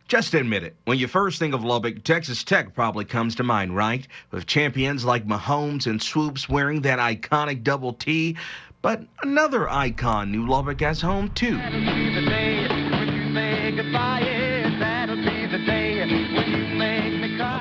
Just 0.08 0.32
admit 0.32 0.62
it. 0.62 0.74
When 0.86 0.98
you 0.98 1.06
first 1.06 1.38
think 1.38 1.52
of 1.54 1.62
Lubbock, 1.62 2.02
Texas 2.02 2.42
Tech 2.42 2.74
probably 2.74 3.04
comes 3.04 3.34
to 3.34 3.42
mind, 3.42 3.76
right? 3.76 4.08
With 4.30 4.46
champions 4.46 5.04
like 5.04 5.26
Mahomes 5.26 5.86
and 5.86 6.02
Swoops 6.02 6.48
wearing 6.48 6.80
that 6.80 6.98
iconic 6.98 7.62
double 7.62 7.92
T. 7.92 8.38
But 8.80 9.02
another 9.22 9.68
icon 9.68 10.32
knew 10.32 10.46
Lubbock 10.46 10.80
as 10.80 11.02
home, 11.02 11.28
too. 11.34 11.58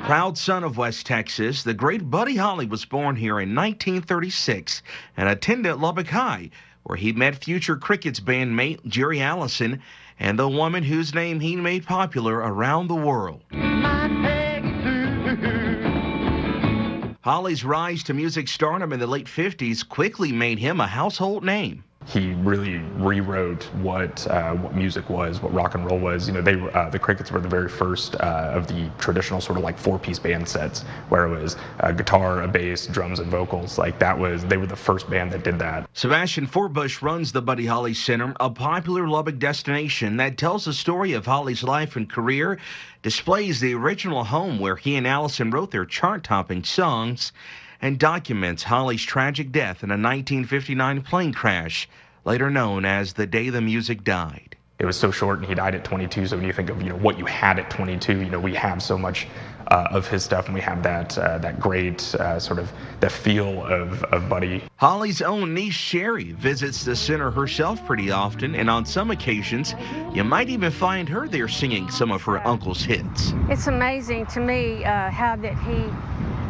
Proud 0.06 0.38
son 0.38 0.63
of 0.63 0.77
West 0.77 1.06
Texas, 1.06 1.63
the 1.63 1.74
great 1.74 2.10
Buddy 2.10 2.38
Holly 2.38 2.66
was 2.66 2.86
born 2.86 3.18
here 3.18 3.42
in 3.42 3.56
1936 3.56 4.84
and 5.18 5.27
attended 5.27 5.75
Lubbock 5.75 6.08
High, 6.08 6.51
where 6.84 6.98
he 6.98 7.12
met 7.12 7.44
future 7.44 7.75
Crickets 7.75 8.22
bandmate 8.22 8.86
Jerry 8.86 9.20
Allison 9.20 9.82
and 10.20 10.38
the 10.38 10.50
woman 10.50 10.84
whose 10.84 11.14
name 11.14 11.40
he 11.40 11.56
made 11.56 11.86
popular 11.86 12.36
around 12.36 12.88
the 12.88 12.96
world. 12.96 13.44
Holly's 17.22 17.64
rise 17.64 18.04
to 18.04 18.14
music 18.14 18.48
stardom 18.48 18.94
in 18.94 19.00
the 19.00 19.08
late 19.08 19.28
50s 19.28 19.88
quickly 19.88 20.32
made 20.32 20.60
him 20.60 20.80
a 20.80 20.88
household 20.88 21.44
name 21.44 21.84
he 22.08 22.34
really 22.36 22.78
rewrote 22.96 23.64
what 23.76 24.26
uh, 24.28 24.54
what 24.54 24.74
music 24.74 25.10
was, 25.10 25.42
what 25.42 25.54
rock 25.54 25.76
and 25.76 25.86
roll 25.86 26.00
was. 26.00 26.28
You 26.28 26.34
know, 26.34 26.42
they 26.42 26.54
uh, 26.54 26.90
the 26.90 27.00
Crickets 27.00 27.32
were 27.32 27.42
the 27.42 27.50
very 27.50 27.68
first 27.68 28.16
uh, 28.16 28.52
of 28.54 28.68
the 28.68 28.90
traditional 28.98 29.42
sort 29.42 29.58
of 29.58 29.64
like 29.66 29.78
four-piece 29.78 30.20
band 30.20 30.48
sets, 30.48 30.84
where 31.10 31.26
it 31.26 31.42
was 31.42 31.58
a 31.80 31.94
guitar, 31.94 32.42
a 32.42 32.48
bass, 32.48 32.88
drums, 32.88 33.20
and 33.20 33.30
vocals. 33.30 33.78
Like 33.78 34.00
that 34.00 34.18
was 34.18 34.46
they 34.46 34.56
were 34.56 34.68
the 34.68 34.76
first 34.78 35.10
band 35.10 35.32
that 35.34 35.44
did 35.44 35.60
that. 35.60 35.90
Sebastian 35.94 36.48
Forbush 36.48 37.02
runs 37.02 37.34
the 37.34 37.42
Buddy 37.42 37.66
Holly 37.66 37.94
Center, 37.94 38.34
a 38.40 38.50
popular 38.50 39.06
Lubbock 39.08 39.38
destination 39.38 40.18
that 40.18 40.38
tells 40.38 40.64
the 40.64 40.74
story 40.74 41.14
of 41.14 41.26
Holly's 41.26 41.64
life 41.64 41.98
and 41.98 42.10
career, 42.10 42.58
displays 43.02 43.60
the 43.60 43.74
original 43.74 44.24
home 44.24 44.60
where 44.60 44.78
he 44.78 44.96
and 44.96 45.06
Allison 45.06 45.52
wrote 45.52 45.72
their 45.72 45.86
chart-topping 45.86 46.64
songs 46.64 47.34
and 47.81 48.00
documents 48.00 48.63
Holly's 48.63 49.03
tragic 49.03 49.51
death 49.51 49.84
in 49.84 49.89
a 49.89 49.93
1959 49.93 51.01
plane 51.01 51.34
crash, 51.34 51.88
later 52.25 52.50
known 52.50 52.86
as 52.86 53.13
the 53.13 53.27
day 53.27 53.50
the 53.50 53.62
music 53.62 54.03
died. 54.03 54.55
It 54.79 54.86
was 54.86 54.96
so 54.96 55.10
short, 55.10 55.39
and 55.39 55.48
he 55.48 55.55
died 55.55 55.74
at 55.74 55.84
22. 55.84 56.27
So 56.27 56.38
when 56.38 56.46
you 56.46 56.53
think 56.53 56.69
of 56.69 56.81
you 56.84 56.89
know 56.89 56.98
what 56.98 57.17
you 57.17 57.25
had 57.25 57.57
at 57.57 57.72
22, 57.72 58.19
you 58.19 58.29
know 58.29 58.39
we 58.39 58.53
have 58.53 58.84
so 58.84 58.96
much 58.96 59.27
uh, 59.72 59.88
of 59.89 60.07
his 60.07 60.24
stuff, 60.24 60.46
and 60.46 60.53
we 60.53 60.62
have 60.62 60.84
that 60.84 61.17
uh, 61.17 61.39
that 61.39 61.60
great 61.60 62.13
uh, 62.13 62.39
sort 62.39 62.60
of 62.60 62.72
the 63.00 63.10
feel 63.10 63.65
of 63.65 64.03
of 64.03 64.29
Buddy. 64.29 64.63
Holly's 64.75 65.24
own 65.24 65.55
niece 65.55 65.74
Sherry 65.74 66.31
visits 66.31 66.86
the 66.86 66.96
center 66.96 67.31
herself 67.31 67.84
pretty 67.88 68.12
often, 68.12 68.53
and 68.53 68.69
on 68.69 68.86
some 68.86 69.10
occasions, 69.10 69.74
you 70.13 70.24
might 70.24 70.50
even 70.50 70.72
find 70.72 71.10
her 71.10 71.27
there 71.27 71.48
singing 71.48 71.89
some 71.89 72.12
of 72.12 72.22
her 72.24 72.46
uncle's 72.48 72.84
hits. 72.84 73.34
It's 73.50 73.65
amazing 73.65 74.27
to 74.27 74.39
me 74.39 74.86
uh, 74.86 75.10
how 75.10 75.38
that 75.38 75.57
he 75.63 75.89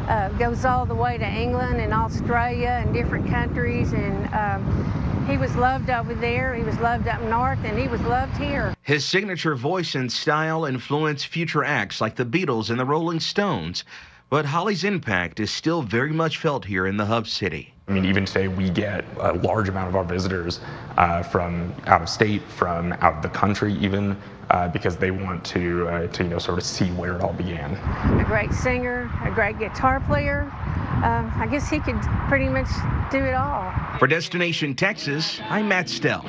uh, 0.08 0.30
goes 0.38 0.66
all 0.66 0.86
the 0.86 0.96
way 0.96 1.18
to 1.18 1.26
England 1.26 1.80
and 1.80 1.94
Australia 1.94 2.82
and 2.84 2.94
different 2.94 3.28
countries. 3.28 3.94
And 3.94 4.34
um, 4.34 5.26
he 5.28 5.38
was 5.38 5.56
loved 5.56 5.90
over 5.90 6.14
there, 6.16 6.54
he 6.54 6.64
was 6.64 6.78
loved 6.80 7.08
up 7.08 7.22
north, 7.24 7.60
and 7.64 7.78
he 7.78 7.88
was 7.88 8.02
loved 8.02 8.38
here. 8.38 8.74
His 8.82 9.04
signature 9.04 9.56
voice 9.56 9.96
and 9.96 10.12
style 10.12 10.66
influenced 10.66 11.28
future 11.28 11.64
acts 11.64 12.00
like 12.00 12.16
the 12.16 12.26
Beatles 12.26 12.70
and 12.70 12.80
the 12.80 12.86
Rolling 12.86 13.20
Stones. 13.20 13.84
But 14.30 14.46
Holly's 14.46 14.84
impact 14.84 15.40
is 15.40 15.52
still 15.52 15.82
very 15.82 16.12
much 16.12 16.38
felt 16.38 16.66
here 16.66 16.86
in 16.86 16.98
the 16.98 17.06
hub 17.06 17.28
city. 17.28 17.74
I 17.90 17.94
mean, 17.94 18.04
even 18.04 18.26
today, 18.26 18.50
we 18.50 18.70
get 18.70 19.06
a 19.22 19.32
large 19.32 19.70
amount 19.70 19.88
of 19.88 19.96
our 19.96 20.04
visitors 20.04 20.60
uh, 20.98 21.24
from 21.24 21.74
out 21.86 22.02
of 22.02 22.10
state, 22.10 22.42
from 22.44 22.92
out 23.00 23.16
of 23.16 23.22
the 23.22 23.30
country, 23.30 23.76
even 23.76 24.18
uh, 24.50 24.68
because 24.68 24.98
they 24.98 25.10
want 25.10 25.46
to, 25.46 25.88
uh, 25.88 26.08
to, 26.08 26.24
you 26.24 26.30
know, 26.30 26.38
sort 26.38 26.58
of 26.58 26.66
see 26.66 26.90
where 26.92 27.16
it 27.16 27.22
all 27.22 27.32
began. 27.32 27.76
A 28.20 28.26
great 28.26 28.52
singer, 28.52 29.10
a 29.24 29.32
great 29.32 29.58
guitar 29.58 30.02
player. 30.02 30.42
Um, 31.02 31.32
I 31.38 31.48
guess 31.50 31.70
he 31.70 31.80
could 31.80 32.02
pretty 32.28 32.50
much 32.50 32.68
do 33.10 33.20
it 33.20 33.34
all. 33.34 33.72
For 34.00 34.08
Destination 34.08 34.76
Texas, 34.76 35.40
I'm 35.46 35.70
Matt 35.70 35.88
Stell. 35.88 36.26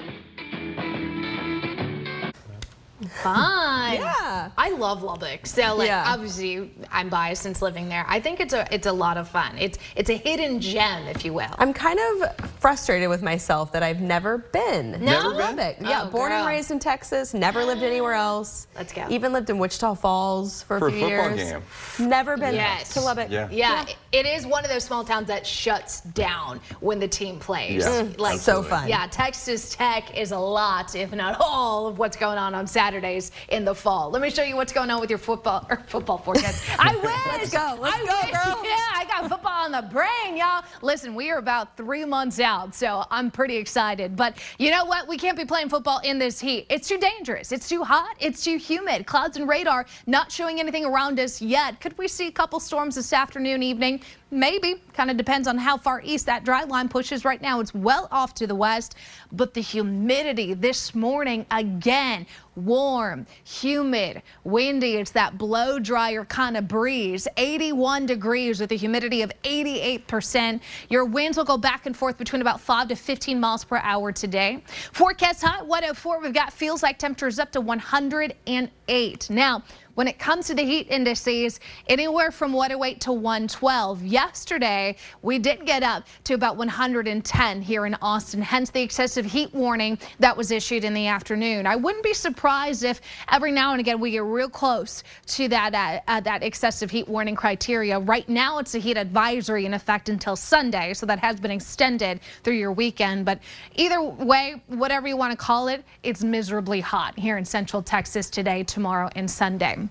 Fun. 3.21 3.95
Yeah. 3.95 4.28
I 4.57 4.71
love 4.71 5.03
Lubbock. 5.03 5.47
So 5.47 5.75
like 5.77 5.89
Yeah. 5.89 6.05
obviously 6.07 6.71
I'm 6.91 7.09
biased 7.09 7.43
since 7.43 7.63
living 7.63 7.89
there. 7.89 8.05
I 8.09 8.21
think 8.21 8.41
it's 8.41 8.53
a 8.55 8.67
it's 8.75 8.87
a 8.87 8.93
lot 8.93 9.17
of 9.17 9.29
fun. 9.29 9.57
It's 9.59 9.79
it's 9.97 10.11
a 10.11 10.17
hidden 10.17 10.61
gem, 10.61 11.07
if 11.09 11.25
you 11.25 11.33
will. 11.33 11.55
I'm 11.59 11.73
kind 11.73 11.99
of 12.01 12.35
frustrated 12.61 13.09
with 13.09 13.23
myself 13.23 13.73
that 13.73 13.83
I've 13.83 14.01
never 14.01 14.39
been. 14.39 14.93
No? 14.93 14.99
Never 14.99 15.31
to 15.31 15.31
been? 15.31 15.57
Lubbock. 15.57 15.77
Yeah, 15.81 16.03
Oh, 16.05 16.11
born 16.11 16.33
and 16.33 16.47
raised 16.47 16.71
in 16.71 16.79
Texas, 16.79 17.35
never 17.35 17.65
lived 17.65 17.83
anywhere 17.83 18.15
else. 18.29 18.67
Let's 18.77 18.93
go. 18.93 19.07
Even 19.11 19.33
lived 19.33 19.51
in 19.51 19.59
Wichita 19.59 19.95
Falls 19.95 20.63
for 20.63 20.77
a 20.77 20.81
For 20.81 20.89
a 20.89 20.93
few 20.93 21.01
football 21.09 21.37
years. 21.37 21.53
game. 21.99 22.09
Never 22.09 22.37
been 22.37 22.55
Yes. 22.55 22.95
to 22.95 23.01
Lubbock. 23.01 23.31
Yeah. 23.31 23.49
Yeah, 23.51 23.85
it 24.13 24.27
is 24.27 24.47
one 24.47 24.65
of 24.65 24.71
those 24.71 24.85
small 24.85 25.05
towns 25.05 25.29
that 25.29 25.47
shuts 25.47 26.01
down 26.01 26.61
when 26.81 26.99
the 26.99 27.09
team 27.09 27.39
plays. 27.39 27.85
Yeah, 27.85 27.89
Mm, 28.03 28.19
like 28.19 28.39
so 28.39 28.63
fun. 28.63 28.89
Yeah, 28.89 29.07
Texas 29.11 29.75
Tech 29.75 30.17
is 30.17 30.33
a 30.33 30.39
lot, 30.39 30.95
if 30.95 31.13
not 31.13 31.37
all, 31.41 31.87
of 31.87 31.99
what's 31.99 32.17
going 32.17 32.39
on 32.39 32.55
on 32.55 32.67
Saturdays 32.67 33.33
in 33.49 33.65
the 33.65 33.75
fall. 33.75 34.11
Let 34.11 34.23
me 34.23 34.28
show 34.31 34.43
you 34.43 34.57
what's 34.57 34.73
going 34.73 34.91
on 34.91 35.01
with 35.01 35.11
your 35.11 35.19
football 35.19 35.67
or 35.71 35.77
football 35.87 36.19
forecast. 36.19 36.63
I 36.79 36.95
wish. 36.97 37.03
Let's 37.05 37.53
go. 37.53 37.79
Let's 37.81 37.97
I 37.97 38.07
go, 38.07 38.21
wish. 38.23 38.33
girl. 38.33 38.61
Yeah, 38.65 38.77
I 38.95 39.05
got 39.09 39.29
football 39.29 39.65
on 39.65 39.73
the 39.73 39.83
brain, 39.83 40.37
y'all. 40.37 40.65
Listen, 40.83 41.15
we 41.15 41.31
are 41.31 41.39
about 41.39 41.77
three 41.77 42.05
months 42.05 42.41
out, 42.41 42.75
so 42.75 43.05
I'm 43.11 43.31
pretty 43.31 43.57
excited. 43.57 44.17
But 44.17 44.39
you 44.59 44.71
know 44.71 44.85
what? 44.85 45.09
We 45.09 45.17
can't 45.17 45.37
be 45.37 45.45
playing 45.45 45.69
football 45.69 46.01
in 46.01 46.19
this 46.19 46.41
heat. 46.41 46.67
It's 46.71 46.89
too 46.89 46.99
dangerous. 46.99 47.53
It's 47.53 47.69
too 47.69 47.83
hot. 47.85 48.17
It's 48.21 48.43
too 48.45 48.57
humid. 48.59 49.07
Clouds 49.07 49.37
and 49.37 49.49
radar 49.49 49.87
not 50.07 50.31
showing 50.33 50.61
anything 50.61 50.85
around 50.85 51.19
us 51.21 51.41
yet. 51.41 51.81
Could 51.81 51.97
we 51.99 52.09
see 52.09 52.27
a 52.29 52.33
couple 52.33 52.61
storms 52.61 52.95
this 52.95 53.13
afternoon, 53.13 53.63
evening? 53.63 54.01
Maybe. 54.31 54.83
Kind 54.93 55.11
of 55.11 55.17
depends 55.17 55.49
on 55.49 55.57
how 55.57 55.79
far 55.79 56.03
east 56.05 56.27
that 56.27 56.45
dry 56.45 56.65
line 56.65 56.89
pushes. 56.89 57.25
Right 57.25 57.41
now, 57.41 57.61
it's 57.61 57.73
well 57.73 58.09
off 58.11 58.35
to 58.35 58.47
the 58.47 58.55
west, 58.55 58.97
but 59.33 59.55
the 59.55 59.63
humidity 59.63 60.53
this 60.53 60.95
morning 60.95 61.47
again 61.51 62.27
warm, 62.59 63.27
humid, 63.45 64.23
windy. 64.45 64.97
It's 64.97 65.13
that 65.13 65.39
blow 65.39 65.79
dryer 65.79 66.25
kind 66.25 66.57
of 66.57 66.69
breeze. 66.69 67.29
81 67.37 68.07
degrees 68.07 68.61
with 68.61 68.73
a 68.73 68.75
humidity 68.75 69.23
of 69.23 69.33
88%. 69.45 70.61
Your 70.89 71.05
winds 71.05 71.39
will 71.39 71.45
go 71.45 71.57
back 71.57 71.87
and 71.87 71.97
forth 71.97 72.19
between 72.19 72.43
about 72.43 72.61
5 72.61 72.89
to 72.89 72.97
15 72.97 73.41
miles 73.41 73.65
per 73.65 73.77
hour 73.77 74.13
today. 74.13 74.63
Forecast 74.93 75.43
high 75.43 75.63
104. 75.63 76.21
We've 76.21 76.33
got 76.35 76.53
feels 76.53 76.83
like 76.83 76.99
temperatures 76.99 77.39
up 77.39 77.53
to 77.53 77.61
108. 77.61 79.31
Now, 79.31 79.63
when 79.99 80.07
it 80.07 80.17
comes 80.17 80.47
to 80.47 80.55
the 80.55 80.63
heat 80.63 80.87
indices, 80.91 81.59
anywhere 81.89 82.31
from 82.31 82.53
108 82.53 83.01
to 83.01 83.11
112. 83.11 84.05
Yesterday, 84.05 84.95
we 85.23 85.41
did 85.41 85.67
get 85.67 85.83
up 85.83 86.07
to 86.23 86.35
about 86.35 86.57
110 86.57 87.61
here 87.61 87.85
in 87.85 87.97
Austin, 88.01 88.41
hence 88.41 88.71
the 88.71 88.81
excessive 88.81 89.27
heat 89.27 89.53
warning 89.53 89.99
that 90.21 90.37
was 90.37 90.53
issued 90.53 90.85
in 90.85 90.95
the 90.95 91.09
afternoon. 91.09 91.67
I 91.67 91.75
wouldn't 91.75 92.05
be 92.05 92.15
surprised 92.15 92.85
if 92.85 93.01
every 93.33 93.51
now 93.51 93.73
and 93.73 93.81
again 93.81 93.99
we 93.99 94.13
get 94.13 94.23
real 94.23 94.49
close 94.49 95.03
to 95.27 95.49
that 95.49 95.75
uh, 95.75 96.01
uh, 96.07 96.21
that 96.21 96.45
excessive 96.45 96.93
heat 96.93 97.09
warning 97.09 97.35
criteria. 97.35 97.99
Right 97.99 98.29
now, 98.29 98.61
it's 98.61 98.77
a 98.77 98.79
heat 98.79 98.97
advisory 98.97 99.67
in 99.67 99.75
effect 99.75 100.11
until 100.11 100.37
Sunday, 100.37 100.95
so 100.95 101.07
that 101.07 101.19
has 101.19 101.41
been 101.41 101.51
extended 101.51 102.21
through 102.45 102.55
your 102.55 102.71
weekend. 102.71 103.25
But 103.25 103.41
either 103.75 104.01
way, 104.01 104.63
whatever 104.69 105.09
you 105.09 105.17
want 105.17 105.33
to 105.33 105.37
call 105.37 105.67
it, 105.67 105.83
it's 106.05 106.23
miserably 106.23 106.79
hot 106.79 107.19
here 107.19 107.37
in 107.37 107.45
central 107.45 107.83
Texas 107.83 108.31
today, 108.31 108.63
tomorrow, 108.63 109.11
and 109.17 109.29
Sunday. 109.29 109.88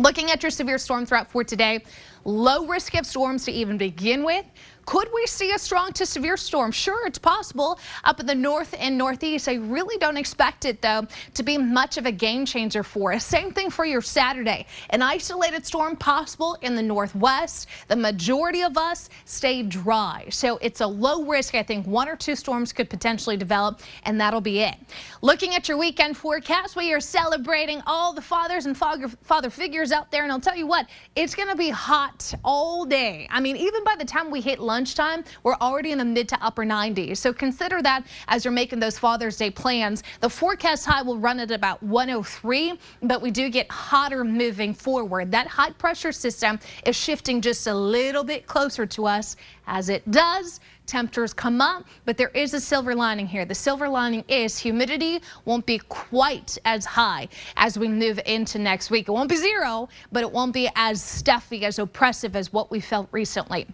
Looking 0.00 0.30
at 0.30 0.42
your 0.42 0.48
severe 0.48 0.78
storm 0.78 1.04
threat 1.04 1.30
for 1.30 1.44
today, 1.44 1.84
low 2.24 2.66
risk 2.66 2.94
of 2.94 3.04
storms 3.04 3.44
to 3.44 3.52
even 3.52 3.76
begin 3.76 4.24
with. 4.24 4.46
Could 4.90 5.08
we 5.14 5.24
see 5.24 5.52
a 5.52 5.58
strong 5.58 5.92
to 5.92 6.04
severe 6.04 6.36
storm? 6.36 6.72
Sure, 6.72 7.06
it's 7.06 7.16
possible 7.16 7.78
up 8.02 8.18
in 8.18 8.26
the 8.26 8.34
north 8.34 8.74
and 8.76 8.98
northeast. 8.98 9.48
I 9.48 9.54
really 9.54 9.96
don't 9.98 10.16
expect 10.16 10.64
it, 10.64 10.82
though, 10.82 11.06
to 11.34 11.44
be 11.44 11.56
much 11.56 11.96
of 11.96 12.06
a 12.06 12.10
game 12.10 12.44
changer 12.44 12.82
for 12.82 13.12
us. 13.12 13.24
Same 13.24 13.52
thing 13.52 13.70
for 13.70 13.84
your 13.84 14.02
Saturday. 14.02 14.66
An 14.88 15.00
isolated 15.00 15.64
storm 15.64 15.94
possible 15.94 16.58
in 16.62 16.74
the 16.74 16.82
northwest. 16.82 17.68
The 17.86 17.94
majority 17.94 18.62
of 18.62 18.76
us 18.76 19.10
stay 19.26 19.62
dry, 19.62 20.26
so 20.28 20.56
it's 20.56 20.80
a 20.80 20.86
low 20.88 21.24
risk. 21.24 21.54
I 21.54 21.62
think 21.62 21.86
one 21.86 22.08
or 22.08 22.16
two 22.16 22.34
storms 22.34 22.72
could 22.72 22.90
potentially 22.90 23.36
develop, 23.36 23.82
and 24.06 24.20
that'll 24.20 24.40
be 24.40 24.58
it. 24.58 24.74
Looking 25.22 25.54
at 25.54 25.68
your 25.68 25.78
weekend 25.78 26.16
forecast, 26.16 26.74
we 26.74 26.92
are 26.92 26.98
celebrating 26.98 27.80
all 27.86 28.12
the 28.12 28.22
fathers 28.22 28.66
and 28.66 28.76
father, 28.76 29.08
figures 29.50 29.92
out 29.92 30.10
there, 30.10 30.24
and 30.24 30.32
I'll 30.32 30.40
tell 30.40 30.56
you 30.56 30.66
what, 30.66 30.88
it's 31.14 31.36
going 31.36 31.48
to 31.48 31.56
be 31.56 31.70
hot 31.70 32.34
all 32.44 32.84
day. 32.84 33.28
I 33.30 33.38
mean, 33.38 33.54
even 33.54 33.84
by 33.84 33.94
the 33.96 34.04
time 34.04 34.32
we 34.32 34.40
hit 34.40 34.58
lunchtime, 34.80 35.22
we're 35.42 35.56
already 35.60 35.92
in 35.92 35.98
the 35.98 36.04
mid 36.06 36.26
to 36.26 36.42
upper 36.42 36.64
90s. 36.64 37.18
So 37.18 37.34
consider 37.34 37.82
that 37.82 38.06
as 38.28 38.46
you're 38.46 38.52
making 38.52 38.80
those 38.80 38.98
Father's 38.98 39.36
Day 39.36 39.50
plans. 39.50 40.02
The 40.20 40.30
forecast 40.30 40.86
high 40.86 41.02
will 41.02 41.18
run 41.18 41.38
at 41.38 41.50
about 41.50 41.82
103, 41.82 42.78
but 43.02 43.20
we 43.20 43.30
do 43.30 43.50
get 43.50 43.70
hotter 43.70 44.24
moving 44.24 44.72
forward. 44.72 45.30
That 45.30 45.46
high 45.48 45.72
pressure 45.72 46.12
system 46.12 46.58
is 46.86 46.96
shifting 46.96 47.42
just 47.42 47.66
a 47.66 47.74
little 47.74 48.24
bit 48.24 48.46
closer 48.46 48.86
to 48.86 49.04
us. 49.06 49.36
As 49.66 49.90
it 49.90 50.10
does, 50.10 50.60
temperatures 50.86 51.34
come 51.34 51.60
up, 51.60 51.84
but 52.06 52.16
there 52.16 52.30
is 52.30 52.54
a 52.54 52.60
silver 52.60 52.94
lining 52.94 53.26
here. 53.26 53.44
The 53.44 53.54
silver 53.54 53.86
lining 53.86 54.24
is 54.28 54.58
humidity 54.58 55.20
won't 55.44 55.66
be 55.66 55.78
quite 55.90 56.56
as 56.64 56.86
high 56.86 57.28
as 57.58 57.78
we 57.78 57.86
move 57.86 58.18
into 58.24 58.58
next 58.58 58.90
week. 58.90 59.08
It 59.08 59.12
won't 59.12 59.28
be 59.28 59.36
zero, 59.36 59.90
but 60.10 60.22
it 60.22 60.32
won't 60.32 60.54
be 60.54 60.70
as 60.74 61.04
stuffy, 61.04 61.66
as 61.66 61.78
oppressive 61.78 62.34
as 62.34 62.50
what 62.50 62.70
we 62.70 62.80
felt 62.80 63.08
recently. 63.12 63.66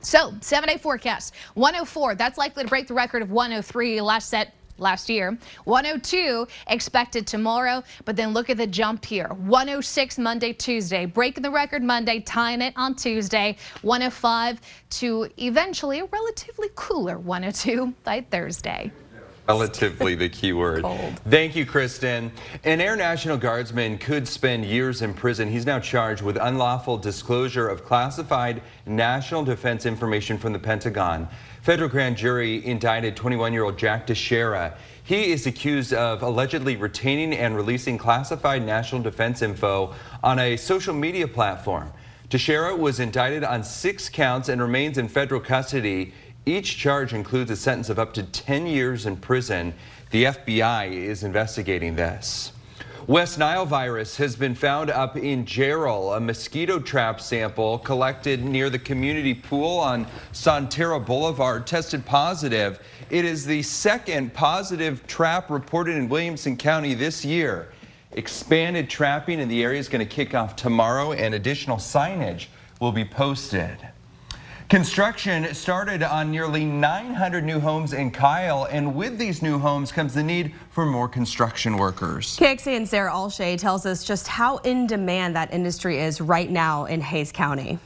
So, 0.00 0.32
seven 0.40 0.68
day 0.68 0.78
forecast 0.78 1.34
104. 1.54 2.14
That's 2.14 2.38
likely 2.38 2.64
to 2.64 2.68
break 2.68 2.86
the 2.86 2.94
record 2.94 3.22
of 3.22 3.30
103 3.30 4.00
last 4.00 4.28
set 4.28 4.54
last 4.78 5.08
year. 5.10 5.36
102 5.64 6.46
expected 6.68 7.26
tomorrow, 7.26 7.82
but 8.04 8.16
then 8.16 8.32
look 8.32 8.50
at 8.50 8.56
the 8.56 8.66
jump 8.66 9.04
here. 9.04 9.28
106 9.28 10.18
Monday, 10.18 10.52
Tuesday, 10.52 11.04
breaking 11.04 11.42
the 11.42 11.50
record 11.50 11.82
Monday, 11.82 12.20
tying 12.20 12.62
it 12.62 12.72
on 12.76 12.94
Tuesday. 12.94 13.56
105 13.82 14.60
to 14.90 15.28
eventually 15.36 16.00
a 16.00 16.04
relatively 16.06 16.68
cooler 16.74 17.18
102 17.18 17.94
by 18.04 18.22
Thursday. 18.30 18.90
Relatively 19.58 20.14
the 20.14 20.28
key 20.28 20.52
word. 20.52 20.82
Cold. 20.82 21.20
Thank 21.28 21.56
you, 21.56 21.66
Kristen. 21.66 22.30
An 22.64 22.80
Air 22.80 22.96
National 22.96 23.36
Guardsman 23.36 23.98
could 23.98 24.26
spend 24.26 24.64
years 24.64 25.02
in 25.02 25.12
prison. 25.12 25.48
He's 25.48 25.66
now 25.66 25.78
charged 25.78 26.22
with 26.22 26.36
unlawful 26.36 26.96
disclosure 26.98 27.68
of 27.68 27.84
classified 27.84 28.62
national 28.86 29.44
defense 29.44 29.86
information 29.86 30.38
from 30.38 30.52
the 30.52 30.58
Pentagon. 30.58 31.28
Federal 31.62 31.88
grand 31.88 32.16
jury 32.16 32.64
indicted 32.64 33.16
21-year-old 33.16 33.76
Jack 33.76 34.06
Teixeira. 34.06 34.74
He 35.04 35.32
is 35.32 35.46
accused 35.46 35.92
of 35.92 36.22
allegedly 36.22 36.76
retaining 36.76 37.34
and 37.34 37.56
releasing 37.56 37.98
classified 37.98 38.64
national 38.64 39.02
defense 39.02 39.42
info 39.42 39.94
on 40.22 40.38
a 40.38 40.56
social 40.56 40.94
media 40.94 41.26
platform. 41.26 41.92
Teixeira 42.30 42.76
was 42.76 43.00
indicted 43.00 43.42
on 43.42 43.64
six 43.64 44.08
counts 44.08 44.48
and 44.48 44.62
remains 44.62 44.98
in 44.98 45.08
federal 45.08 45.40
custody. 45.40 46.14
Each 46.46 46.78
charge 46.78 47.12
includes 47.12 47.50
a 47.50 47.56
sentence 47.56 47.90
of 47.90 47.98
up 47.98 48.14
to 48.14 48.22
10 48.22 48.66
years 48.66 49.04
in 49.04 49.16
prison. 49.16 49.74
The 50.10 50.24
FBI 50.24 50.90
is 50.90 51.22
investigating 51.22 51.96
this. 51.96 52.52
West 53.06 53.38
Nile 53.38 53.66
virus 53.66 54.16
has 54.16 54.36
been 54.36 54.54
found 54.54 54.88
up 54.88 55.16
in 55.16 55.44
Jarrell. 55.44 56.16
A 56.16 56.20
mosquito 56.20 56.78
trap 56.78 57.20
sample 57.20 57.78
collected 57.78 58.44
near 58.44 58.70
the 58.70 58.78
community 58.78 59.34
pool 59.34 59.78
on 59.78 60.06
Sonterra 60.32 61.04
Boulevard 61.04 61.66
tested 61.66 62.06
positive. 62.06 62.80
It 63.10 63.24
is 63.24 63.44
the 63.44 63.62
second 63.62 64.32
positive 64.32 65.06
trap 65.06 65.50
reported 65.50 65.96
in 65.96 66.08
Williamson 66.08 66.56
County 66.56 66.94
this 66.94 67.24
year. 67.24 67.72
Expanded 68.12 68.88
trapping 68.88 69.40
in 69.40 69.48
the 69.48 69.62
area 69.62 69.78
is 69.78 69.88
going 69.88 70.06
to 70.06 70.14
kick 70.14 70.34
off 70.34 70.56
tomorrow 70.56 71.12
and 71.12 71.34
additional 71.34 71.76
signage 71.76 72.46
will 72.80 72.92
be 72.92 73.04
posted. 73.04 73.76
Construction 74.70 75.52
started 75.52 76.04
on 76.04 76.30
nearly 76.30 76.64
900 76.64 77.42
new 77.42 77.58
homes 77.58 77.92
in 77.92 78.08
Kyle, 78.12 78.68
and 78.70 78.94
with 78.94 79.18
these 79.18 79.42
new 79.42 79.58
homes 79.58 79.90
comes 79.90 80.14
the 80.14 80.22
need 80.22 80.54
for 80.70 80.86
more 80.86 81.08
construction 81.08 81.76
workers. 81.76 82.36
KXAN 82.36 82.86
Sarah 82.86 83.10
Alshay 83.10 83.58
tells 83.58 83.84
us 83.84 84.04
just 84.04 84.28
how 84.28 84.58
in 84.58 84.86
demand 84.86 85.34
that 85.34 85.52
industry 85.52 85.98
is 85.98 86.20
right 86.20 86.48
now 86.48 86.84
in 86.84 87.00
Hays 87.00 87.32
County. 87.32 87.80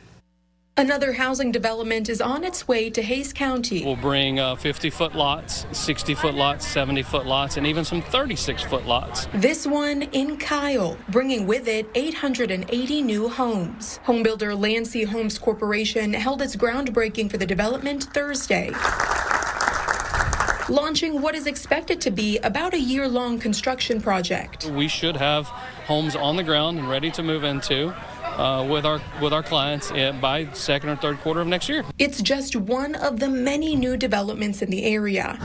Another 0.77 1.13
housing 1.13 1.53
development 1.53 2.09
is 2.09 2.21
on 2.21 2.43
its 2.43 2.67
way 2.67 2.91
to 2.91 3.01
Hays 3.01 3.33
County. 3.33 3.85
We'll 3.85 3.95
bring 3.95 4.39
50 4.57 4.89
uh, 4.89 4.91
foot 4.91 5.15
lots, 5.15 5.67
60 5.71 6.17
foot 6.17 6.35
lots, 6.35 6.67
70 6.67 7.05
foot 7.05 7.27
lots, 7.27 7.57
and 7.57 7.65
even 7.65 7.85
some 7.85 8.03
36 8.03 8.65
foot 8.65 8.85
lots. 8.85 9.29
This 9.35 9.69
one 9.69 10.03
in 10.03 10.37
Kyle, 10.37 10.97
bringing 11.11 11.47
with 11.47 11.69
it 11.69 11.89
880 11.95 13.03
new 13.03 13.29
homes. 13.29 14.01
Homebuilder 14.05 14.59
Landsea 14.59 15.07
Homes 15.07 15.39
Corporation 15.39 16.13
held 16.13 16.43
its 16.43 16.57
groundbreaking 16.57 17.31
for 17.31 17.37
the 17.37 17.47
development 17.47 18.09
Thursday 18.13 18.73
launching 20.71 21.21
what 21.21 21.35
is 21.35 21.47
expected 21.47 22.01
to 22.01 22.11
be 22.11 22.39
about 22.39 22.73
a 22.73 22.81
year 22.81 23.07
long 23.07 23.39
construction 23.39 24.01
project. 24.01 24.65
We 24.71 24.89
should 24.89 25.15
have 25.15 25.47
homes 25.87 26.17
on 26.17 26.37
the 26.37 26.43
ground 26.43 26.79
and 26.79 26.89
ready 26.89 27.11
to 27.13 27.23
move 27.23 27.45
into 27.45 27.95
uh, 28.37 28.67
with 28.69 28.85
our 28.85 29.01
with 29.21 29.33
our 29.33 29.43
clients 29.43 29.91
by 30.21 30.49
second 30.53 30.91
or 30.91 30.97
third 30.97 31.19
quarter 31.21 31.41
of 31.41 31.47
next 31.47 31.69
year. 31.69 31.85
It's 31.99 32.21
just 32.23 32.57
one 32.57 32.95
of 32.95 33.21
the 33.21 33.29
many 33.29 33.77
new 33.77 33.97
developments 33.97 34.63
in 34.63 34.71
the 34.71 34.85
area 34.85 35.39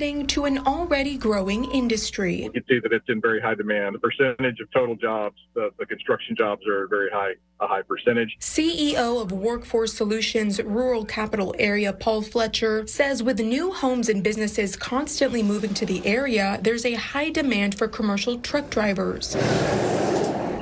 adding 0.00 0.26
to 0.26 0.46
an 0.46 0.56
already 0.66 1.18
growing 1.18 1.70
industry. 1.72 2.44
You 2.44 2.50
can 2.50 2.64
see 2.66 2.80
that 2.80 2.90
it's 2.90 3.04
in 3.10 3.20
very 3.20 3.38
high 3.38 3.54
demand. 3.54 3.94
The 3.94 3.98
percentage 3.98 4.58
of 4.58 4.70
total 4.72 4.96
jobs, 4.96 5.36
the, 5.52 5.68
the 5.78 5.84
construction 5.84 6.34
jobs 6.34 6.66
are 6.66 6.86
very 6.86 7.10
high, 7.10 7.32
a 7.60 7.66
high 7.66 7.82
percentage. 7.82 8.34
CEO 8.40 9.20
of 9.20 9.30
Workforce 9.30 9.92
Solutions 9.92 10.58
Rural 10.62 11.04
Capital 11.04 11.54
Area, 11.58 11.92
Paul 11.92 12.22
Fletcher, 12.22 12.86
says 12.86 13.22
with 13.22 13.40
new 13.40 13.72
homes 13.72 14.08
and 14.08 14.24
businesses 14.24 14.74
constantly 14.74 15.42
moving 15.42 15.74
to 15.74 15.84
the 15.84 16.00
area, 16.06 16.58
there's 16.62 16.86
a 16.86 16.94
high 16.94 17.28
demand 17.28 17.76
for 17.76 17.86
commercial 17.86 18.38
truck 18.38 18.70
drivers. 18.70 19.34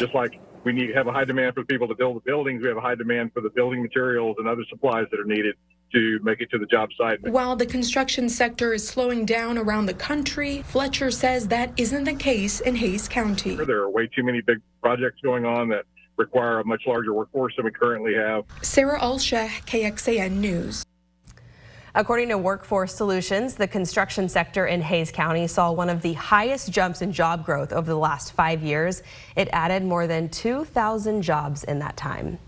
Just 0.00 0.16
like 0.16 0.40
we 0.64 0.72
need 0.72 0.92
have 0.96 1.06
a 1.06 1.12
high 1.12 1.24
demand 1.24 1.54
for 1.54 1.62
people 1.62 1.86
to 1.86 1.94
build 1.94 2.16
the 2.16 2.20
buildings, 2.22 2.60
we 2.60 2.66
have 2.66 2.76
a 2.76 2.80
high 2.80 2.96
demand 2.96 3.32
for 3.32 3.40
the 3.40 3.50
building 3.50 3.82
materials 3.82 4.34
and 4.40 4.48
other 4.48 4.64
supplies 4.68 5.06
that 5.12 5.20
are 5.20 5.24
needed 5.24 5.54
to 5.92 6.18
make 6.22 6.40
it 6.40 6.50
to 6.50 6.58
the 6.58 6.66
job 6.66 6.90
site. 6.96 7.22
While 7.28 7.56
the 7.56 7.66
construction 7.66 8.28
sector 8.28 8.72
is 8.72 8.86
slowing 8.86 9.24
down 9.24 9.58
around 9.58 9.86
the 9.86 9.94
country, 9.94 10.62
Fletcher 10.62 11.10
says 11.10 11.48
that 11.48 11.72
isn't 11.76 12.04
the 12.04 12.14
case 12.14 12.60
in 12.60 12.76
Hays 12.76 13.08
County. 13.08 13.56
There 13.56 13.80
are 13.80 13.90
way 13.90 14.08
too 14.14 14.22
many 14.22 14.40
big 14.40 14.58
projects 14.82 15.20
going 15.22 15.44
on 15.44 15.68
that 15.68 15.84
require 16.16 16.60
a 16.60 16.64
much 16.64 16.82
larger 16.86 17.14
workforce 17.14 17.54
than 17.56 17.64
we 17.64 17.70
currently 17.70 18.14
have. 18.14 18.44
Sarah 18.62 19.00
Alsha, 19.00 19.48
KXAN 19.66 20.32
News. 20.32 20.84
According 21.94 22.28
to 22.28 22.38
Workforce 22.38 22.94
Solutions, 22.94 23.54
the 23.54 23.66
construction 23.66 24.28
sector 24.28 24.66
in 24.66 24.80
Hays 24.82 25.10
County 25.10 25.46
saw 25.46 25.72
one 25.72 25.88
of 25.88 26.02
the 26.02 26.12
highest 26.12 26.70
jumps 26.70 27.02
in 27.02 27.12
job 27.12 27.44
growth 27.44 27.72
over 27.72 27.90
the 27.90 27.98
last 27.98 28.32
five 28.32 28.62
years. 28.62 29.02
It 29.36 29.48
added 29.52 29.82
more 29.82 30.06
than 30.06 30.28
2,000 30.28 31.22
jobs 31.22 31.64
in 31.64 31.78
that 31.78 31.96
time. 31.96 32.38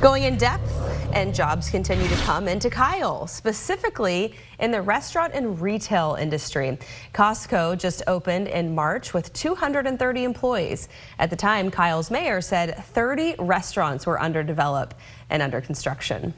Going 0.00 0.24
in 0.24 0.36
depth, 0.36 0.70
and 1.12 1.34
jobs 1.34 1.68
continue 1.68 2.08
to 2.08 2.16
come 2.16 2.48
into 2.48 2.70
Kyle, 2.70 3.26
specifically 3.26 4.34
in 4.58 4.70
the 4.70 4.80
restaurant 4.80 5.34
and 5.34 5.60
retail 5.60 6.16
industry. 6.18 6.78
Costco 7.12 7.78
just 7.78 8.02
opened 8.06 8.48
in 8.48 8.74
March 8.74 9.12
with 9.12 9.32
230 9.34 10.24
employees. 10.24 10.88
At 11.18 11.30
the 11.30 11.36
time, 11.36 11.70
Kyle's 11.70 12.10
mayor 12.10 12.40
said 12.40 12.82
30 12.86 13.36
restaurants 13.38 14.06
were 14.06 14.20
underdeveloped 14.20 14.96
and 15.30 15.42
under 15.42 15.60
construction. 15.60 16.32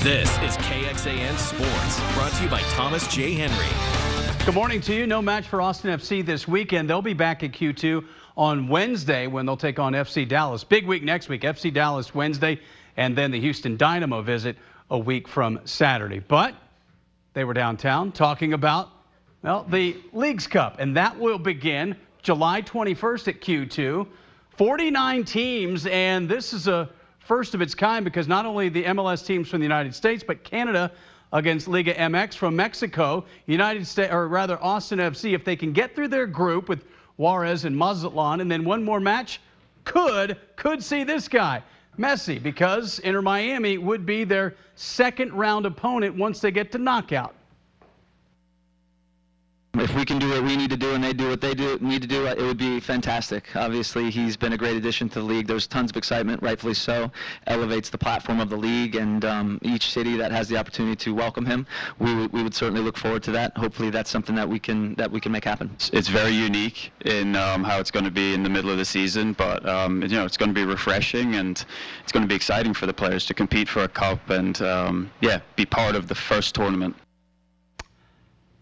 This 0.00 0.30
is 0.38 0.56
KXAN 0.58 1.36
Sports, 1.38 2.14
brought 2.14 2.32
to 2.32 2.44
you 2.44 2.50
by 2.50 2.60
Thomas 2.74 3.08
J. 3.08 3.32
Henry. 3.32 4.44
Good 4.44 4.54
morning 4.54 4.80
to 4.82 4.94
you. 4.94 5.06
No 5.06 5.20
match 5.20 5.46
for 5.46 5.60
Austin 5.60 5.90
FC 5.98 6.24
this 6.24 6.46
weekend. 6.46 6.88
They'll 6.88 7.02
be 7.02 7.14
back 7.14 7.42
at 7.42 7.52
Q2 7.52 8.04
on 8.38 8.68
Wednesday 8.68 9.26
when 9.26 9.44
they'll 9.44 9.56
take 9.56 9.80
on 9.80 9.92
FC 9.94 10.26
Dallas. 10.26 10.62
Big 10.62 10.86
week 10.86 11.02
next 11.02 11.28
week. 11.28 11.42
FC 11.42 11.74
Dallas 11.74 12.14
Wednesday, 12.14 12.60
and 12.96 13.18
then 13.18 13.32
the 13.32 13.40
Houston 13.40 13.76
Dynamo 13.76 14.22
visit 14.22 14.56
a 14.88 14.96
week 14.96 15.26
from 15.26 15.60
Saturday. 15.64 16.20
But 16.20 16.54
they 17.34 17.42
were 17.42 17.52
downtown 17.52 18.12
talking 18.12 18.52
about, 18.52 18.90
well, 19.42 19.66
the 19.68 19.96
Leagues 20.12 20.46
Cup, 20.46 20.76
and 20.78 20.96
that 20.96 21.18
will 21.18 21.38
begin 21.38 21.96
July 22.22 22.62
21st 22.62 23.28
at 23.28 23.40
Q2. 23.40 24.06
49 24.50 25.24
teams, 25.24 25.86
and 25.86 26.28
this 26.28 26.52
is 26.52 26.68
a 26.68 26.88
first 27.18 27.54
of 27.54 27.60
its 27.60 27.74
kind 27.74 28.04
because 28.04 28.28
not 28.28 28.46
only 28.46 28.68
the 28.68 28.84
MLS 28.84 29.26
teams 29.26 29.48
from 29.48 29.60
the 29.60 29.64
United 29.64 29.94
States, 29.94 30.24
but 30.26 30.44
Canada 30.44 30.92
against 31.32 31.66
Liga 31.68 31.92
MX 31.92 32.34
from 32.34 32.56
Mexico, 32.56 33.24
United 33.46 33.86
States, 33.86 34.12
or 34.12 34.28
rather 34.28 34.62
Austin 34.62 35.00
FC, 35.00 35.34
if 35.34 35.44
they 35.44 35.56
can 35.56 35.72
get 35.72 35.94
through 35.94 36.08
their 36.08 36.26
group 36.26 36.68
with 36.68 36.84
Juarez 37.18 37.66
and 37.66 37.76
Mazatlan, 37.76 38.40
and 38.40 38.50
then 38.50 38.64
one 38.64 38.82
more 38.82 39.00
match 39.00 39.40
could 39.84 40.38
could 40.56 40.82
see 40.82 41.04
this 41.04 41.28
guy. 41.28 41.62
Messi 41.98 42.40
because 42.40 43.00
Inter 43.00 43.22
Miami 43.22 43.76
would 43.76 44.06
be 44.06 44.24
their 44.24 44.54
second 44.76 45.32
round 45.32 45.66
opponent 45.66 46.14
once 46.14 46.40
they 46.40 46.52
get 46.52 46.72
to 46.72 46.78
knockout. 46.78 47.34
If 49.88 49.96
we 49.96 50.04
can 50.04 50.18
do 50.18 50.28
what 50.28 50.42
we 50.42 50.54
need 50.54 50.68
to 50.68 50.76
do 50.76 50.92
and 50.92 51.02
they 51.02 51.14
do 51.14 51.30
what 51.30 51.40
they 51.40 51.54
do 51.54 51.78
need 51.80 52.02
to 52.02 52.08
do, 52.08 52.26
it 52.26 52.36
would 52.36 52.58
be 52.58 52.78
fantastic. 52.78 53.56
Obviously, 53.56 54.10
he's 54.10 54.36
been 54.36 54.52
a 54.52 54.56
great 54.58 54.76
addition 54.76 55.08
to 55.08 55.20
the 55.20 55.24
league. 55.24 55.46
There's 55.46 55.66
tons 55.66 55.90
of 55.90 55.96
excitement, 55.96 56.42
rightfully 56.42 56.74
so. 56.74 57.10
Elevates 57.46 57.88
the 57.88 57.96
platform 57.96 58.38
of 58.38 58.50
the 58.50 58.56
league, 58.56 58.96
and 58.96 59.24
um, 59.24 59.58
each 59.62 59.90
city 59.90 60.14
that 60.18 60.30
has 60.30 60.46
the 60.46 60.58
opportunity 60.58 60.94
to 60.96 61.14
welcome 61.14 61.46
him, 61.46 61.66
we, 61.98 62.26
we 62.26 62.42
would 62.42 62.54
certainly 62.54 62.82
look 62.82 62.98
forward 62.98 63.22
to 63.22 63.30
that. 63.30 63.56
Hopefully, 63.56 63.88
that's 63.88 64.10
something 64.10 64.34
that 64.34 64.46
we 64.46 64.58
can 64.58 64.94
that 64.96 65.10
we 65.10 65.20
can 65.20 65.32
make 65.32 65.44
happen. 65.44 65.74
it's 65.94 66.08
very 66.08 66.32
unique 66.32 66.92
in 67.06 67.34
um, 67.34 67.64
how 67.64 67.80
it's 67.80 67.90
going 67.90 68.04
to 68.04 68.10
be 68.10 68.34
in 68.34 68.42
the 68.42 68.50
middle 68.50 68.70
of 68.70 68.76
the 68.76 68.84
season, 68.84 69.32
but 69.32 69.66
um, 69.66 70.02
you 70.02 70.08
know 70.08 70.26
it's 70.26 70.36
going 70.36 70.50
to 70.50 70.54
be 70.54 70.64
refreshing 70.64 71.36
and 71.36 71.64
it's 72.02 72.12
going 72.12 72.22
to 72.22 72.28
be 72.28 72.34
exciting 72.34 72.74
for 72.74 72.84
the 72.84 72.92
players 72.92 73.24
to 73.24 73.32
compete 73.32 73.70
for 73.70 73.84
a 73.84 73.88
cup 73.88 74.28
and 74.28 74.60
um, 74.60 75.10
yeah, 75.22 75.40
be 75.56 75.64
part 75.64 75.96
of 75.96 76.08
the 76.08 76.14
first 76.14 76.54
tournament. 76.54 76.94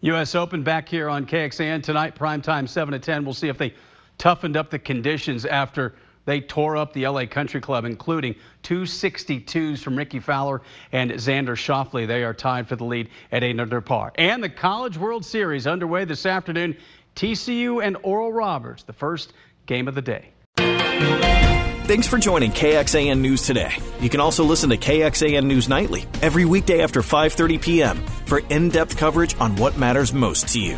U.S. 0.07 0.35
Open 0.35 0.63
back 0.63 0.87
here 0.87 1.09
on 1.09 1.25
KXAN 1.25 1.83
tonight, 1.83 2.15
prime 2.15 2.41
time 2.41 2.65
7 2.65 2.93
to 2.93 2.99
10. 2.99 3.25
We'll 3.25 3.33
see 3.33 3.49
if 3.49 3.57
they 3.57 3.73
toughened 4.17 4.55
up 4.55 4.69
the 4.69 4.79
conditions 4.79 5.45
after 5.45 5.95
they 6.23 6.39
tore 6.39 6.77
up 6.77 6.93
the 6.93 7.05
LA 7.05 7.25
Country 7.25 7.59
Club, 7.59 7.83
including 7.83 8.35
two 8.63 8.83
62s 8.83 9.79
from 9.79 9.97
Rickie 9.97 10.21
Fowler 10.21 10.61
and 10.93 11.11
Xander 11.11 11.57
Schauffele. 11.57 12.07
They 12.07 12.23
are 12.23 12.33
tied 12.33 12.69
for 12.69 12.77
the 12.77 12.85
lead 12.85 13.09
at 13.33 13.43
8 13.43 13.59
under 13.59 13.81
par. 13.81 14.13
And 14.15 14.41
the 14.41 14.49
College 14.49 14.97
World 14.97 15.25
Series 15.25 15.67
underway 15.67 16.05
this 16.05 16.25
afternoon. 16.25 16.77
TCU 17.17 17.83
and 17.83 17.97
Oral 18.03 18.31
Roberts, 18.31 18.83
the 18.83 18.93
first 18.93 19.33
game 19.65 19.89
of 19.89 19.95
the 19.95 20.01
day. 20.01 21.56
Thanks 21.87 22.05
for 22.05 22.17
joining 22.17 22.51
KXAN 22.51 23.21
News 23.21 23.43
today. 23.43 23.71
You 24.01 24.09
can 24.09 24.19
also 24.19 24.43
listen 24.43 24.71
to 24.71 24.77
KXAN 24.77 25.45
News 25.45 25.69
Nightly 25.69 26.05
every 26.21 26.43
weekday 26.43 26.83
after 26.83 26.99
5:30 27.01 27.61
p.m. 27.61 28.05
for 28.25 28.39
in-depth 28.49 28.97
coverage 28.97 29.37
on 29.39 29.55
what 29.55 29.77
matters 29.77 30.11
most 30.11 30.49
to 30.49 30.59
you. 30.59 30.75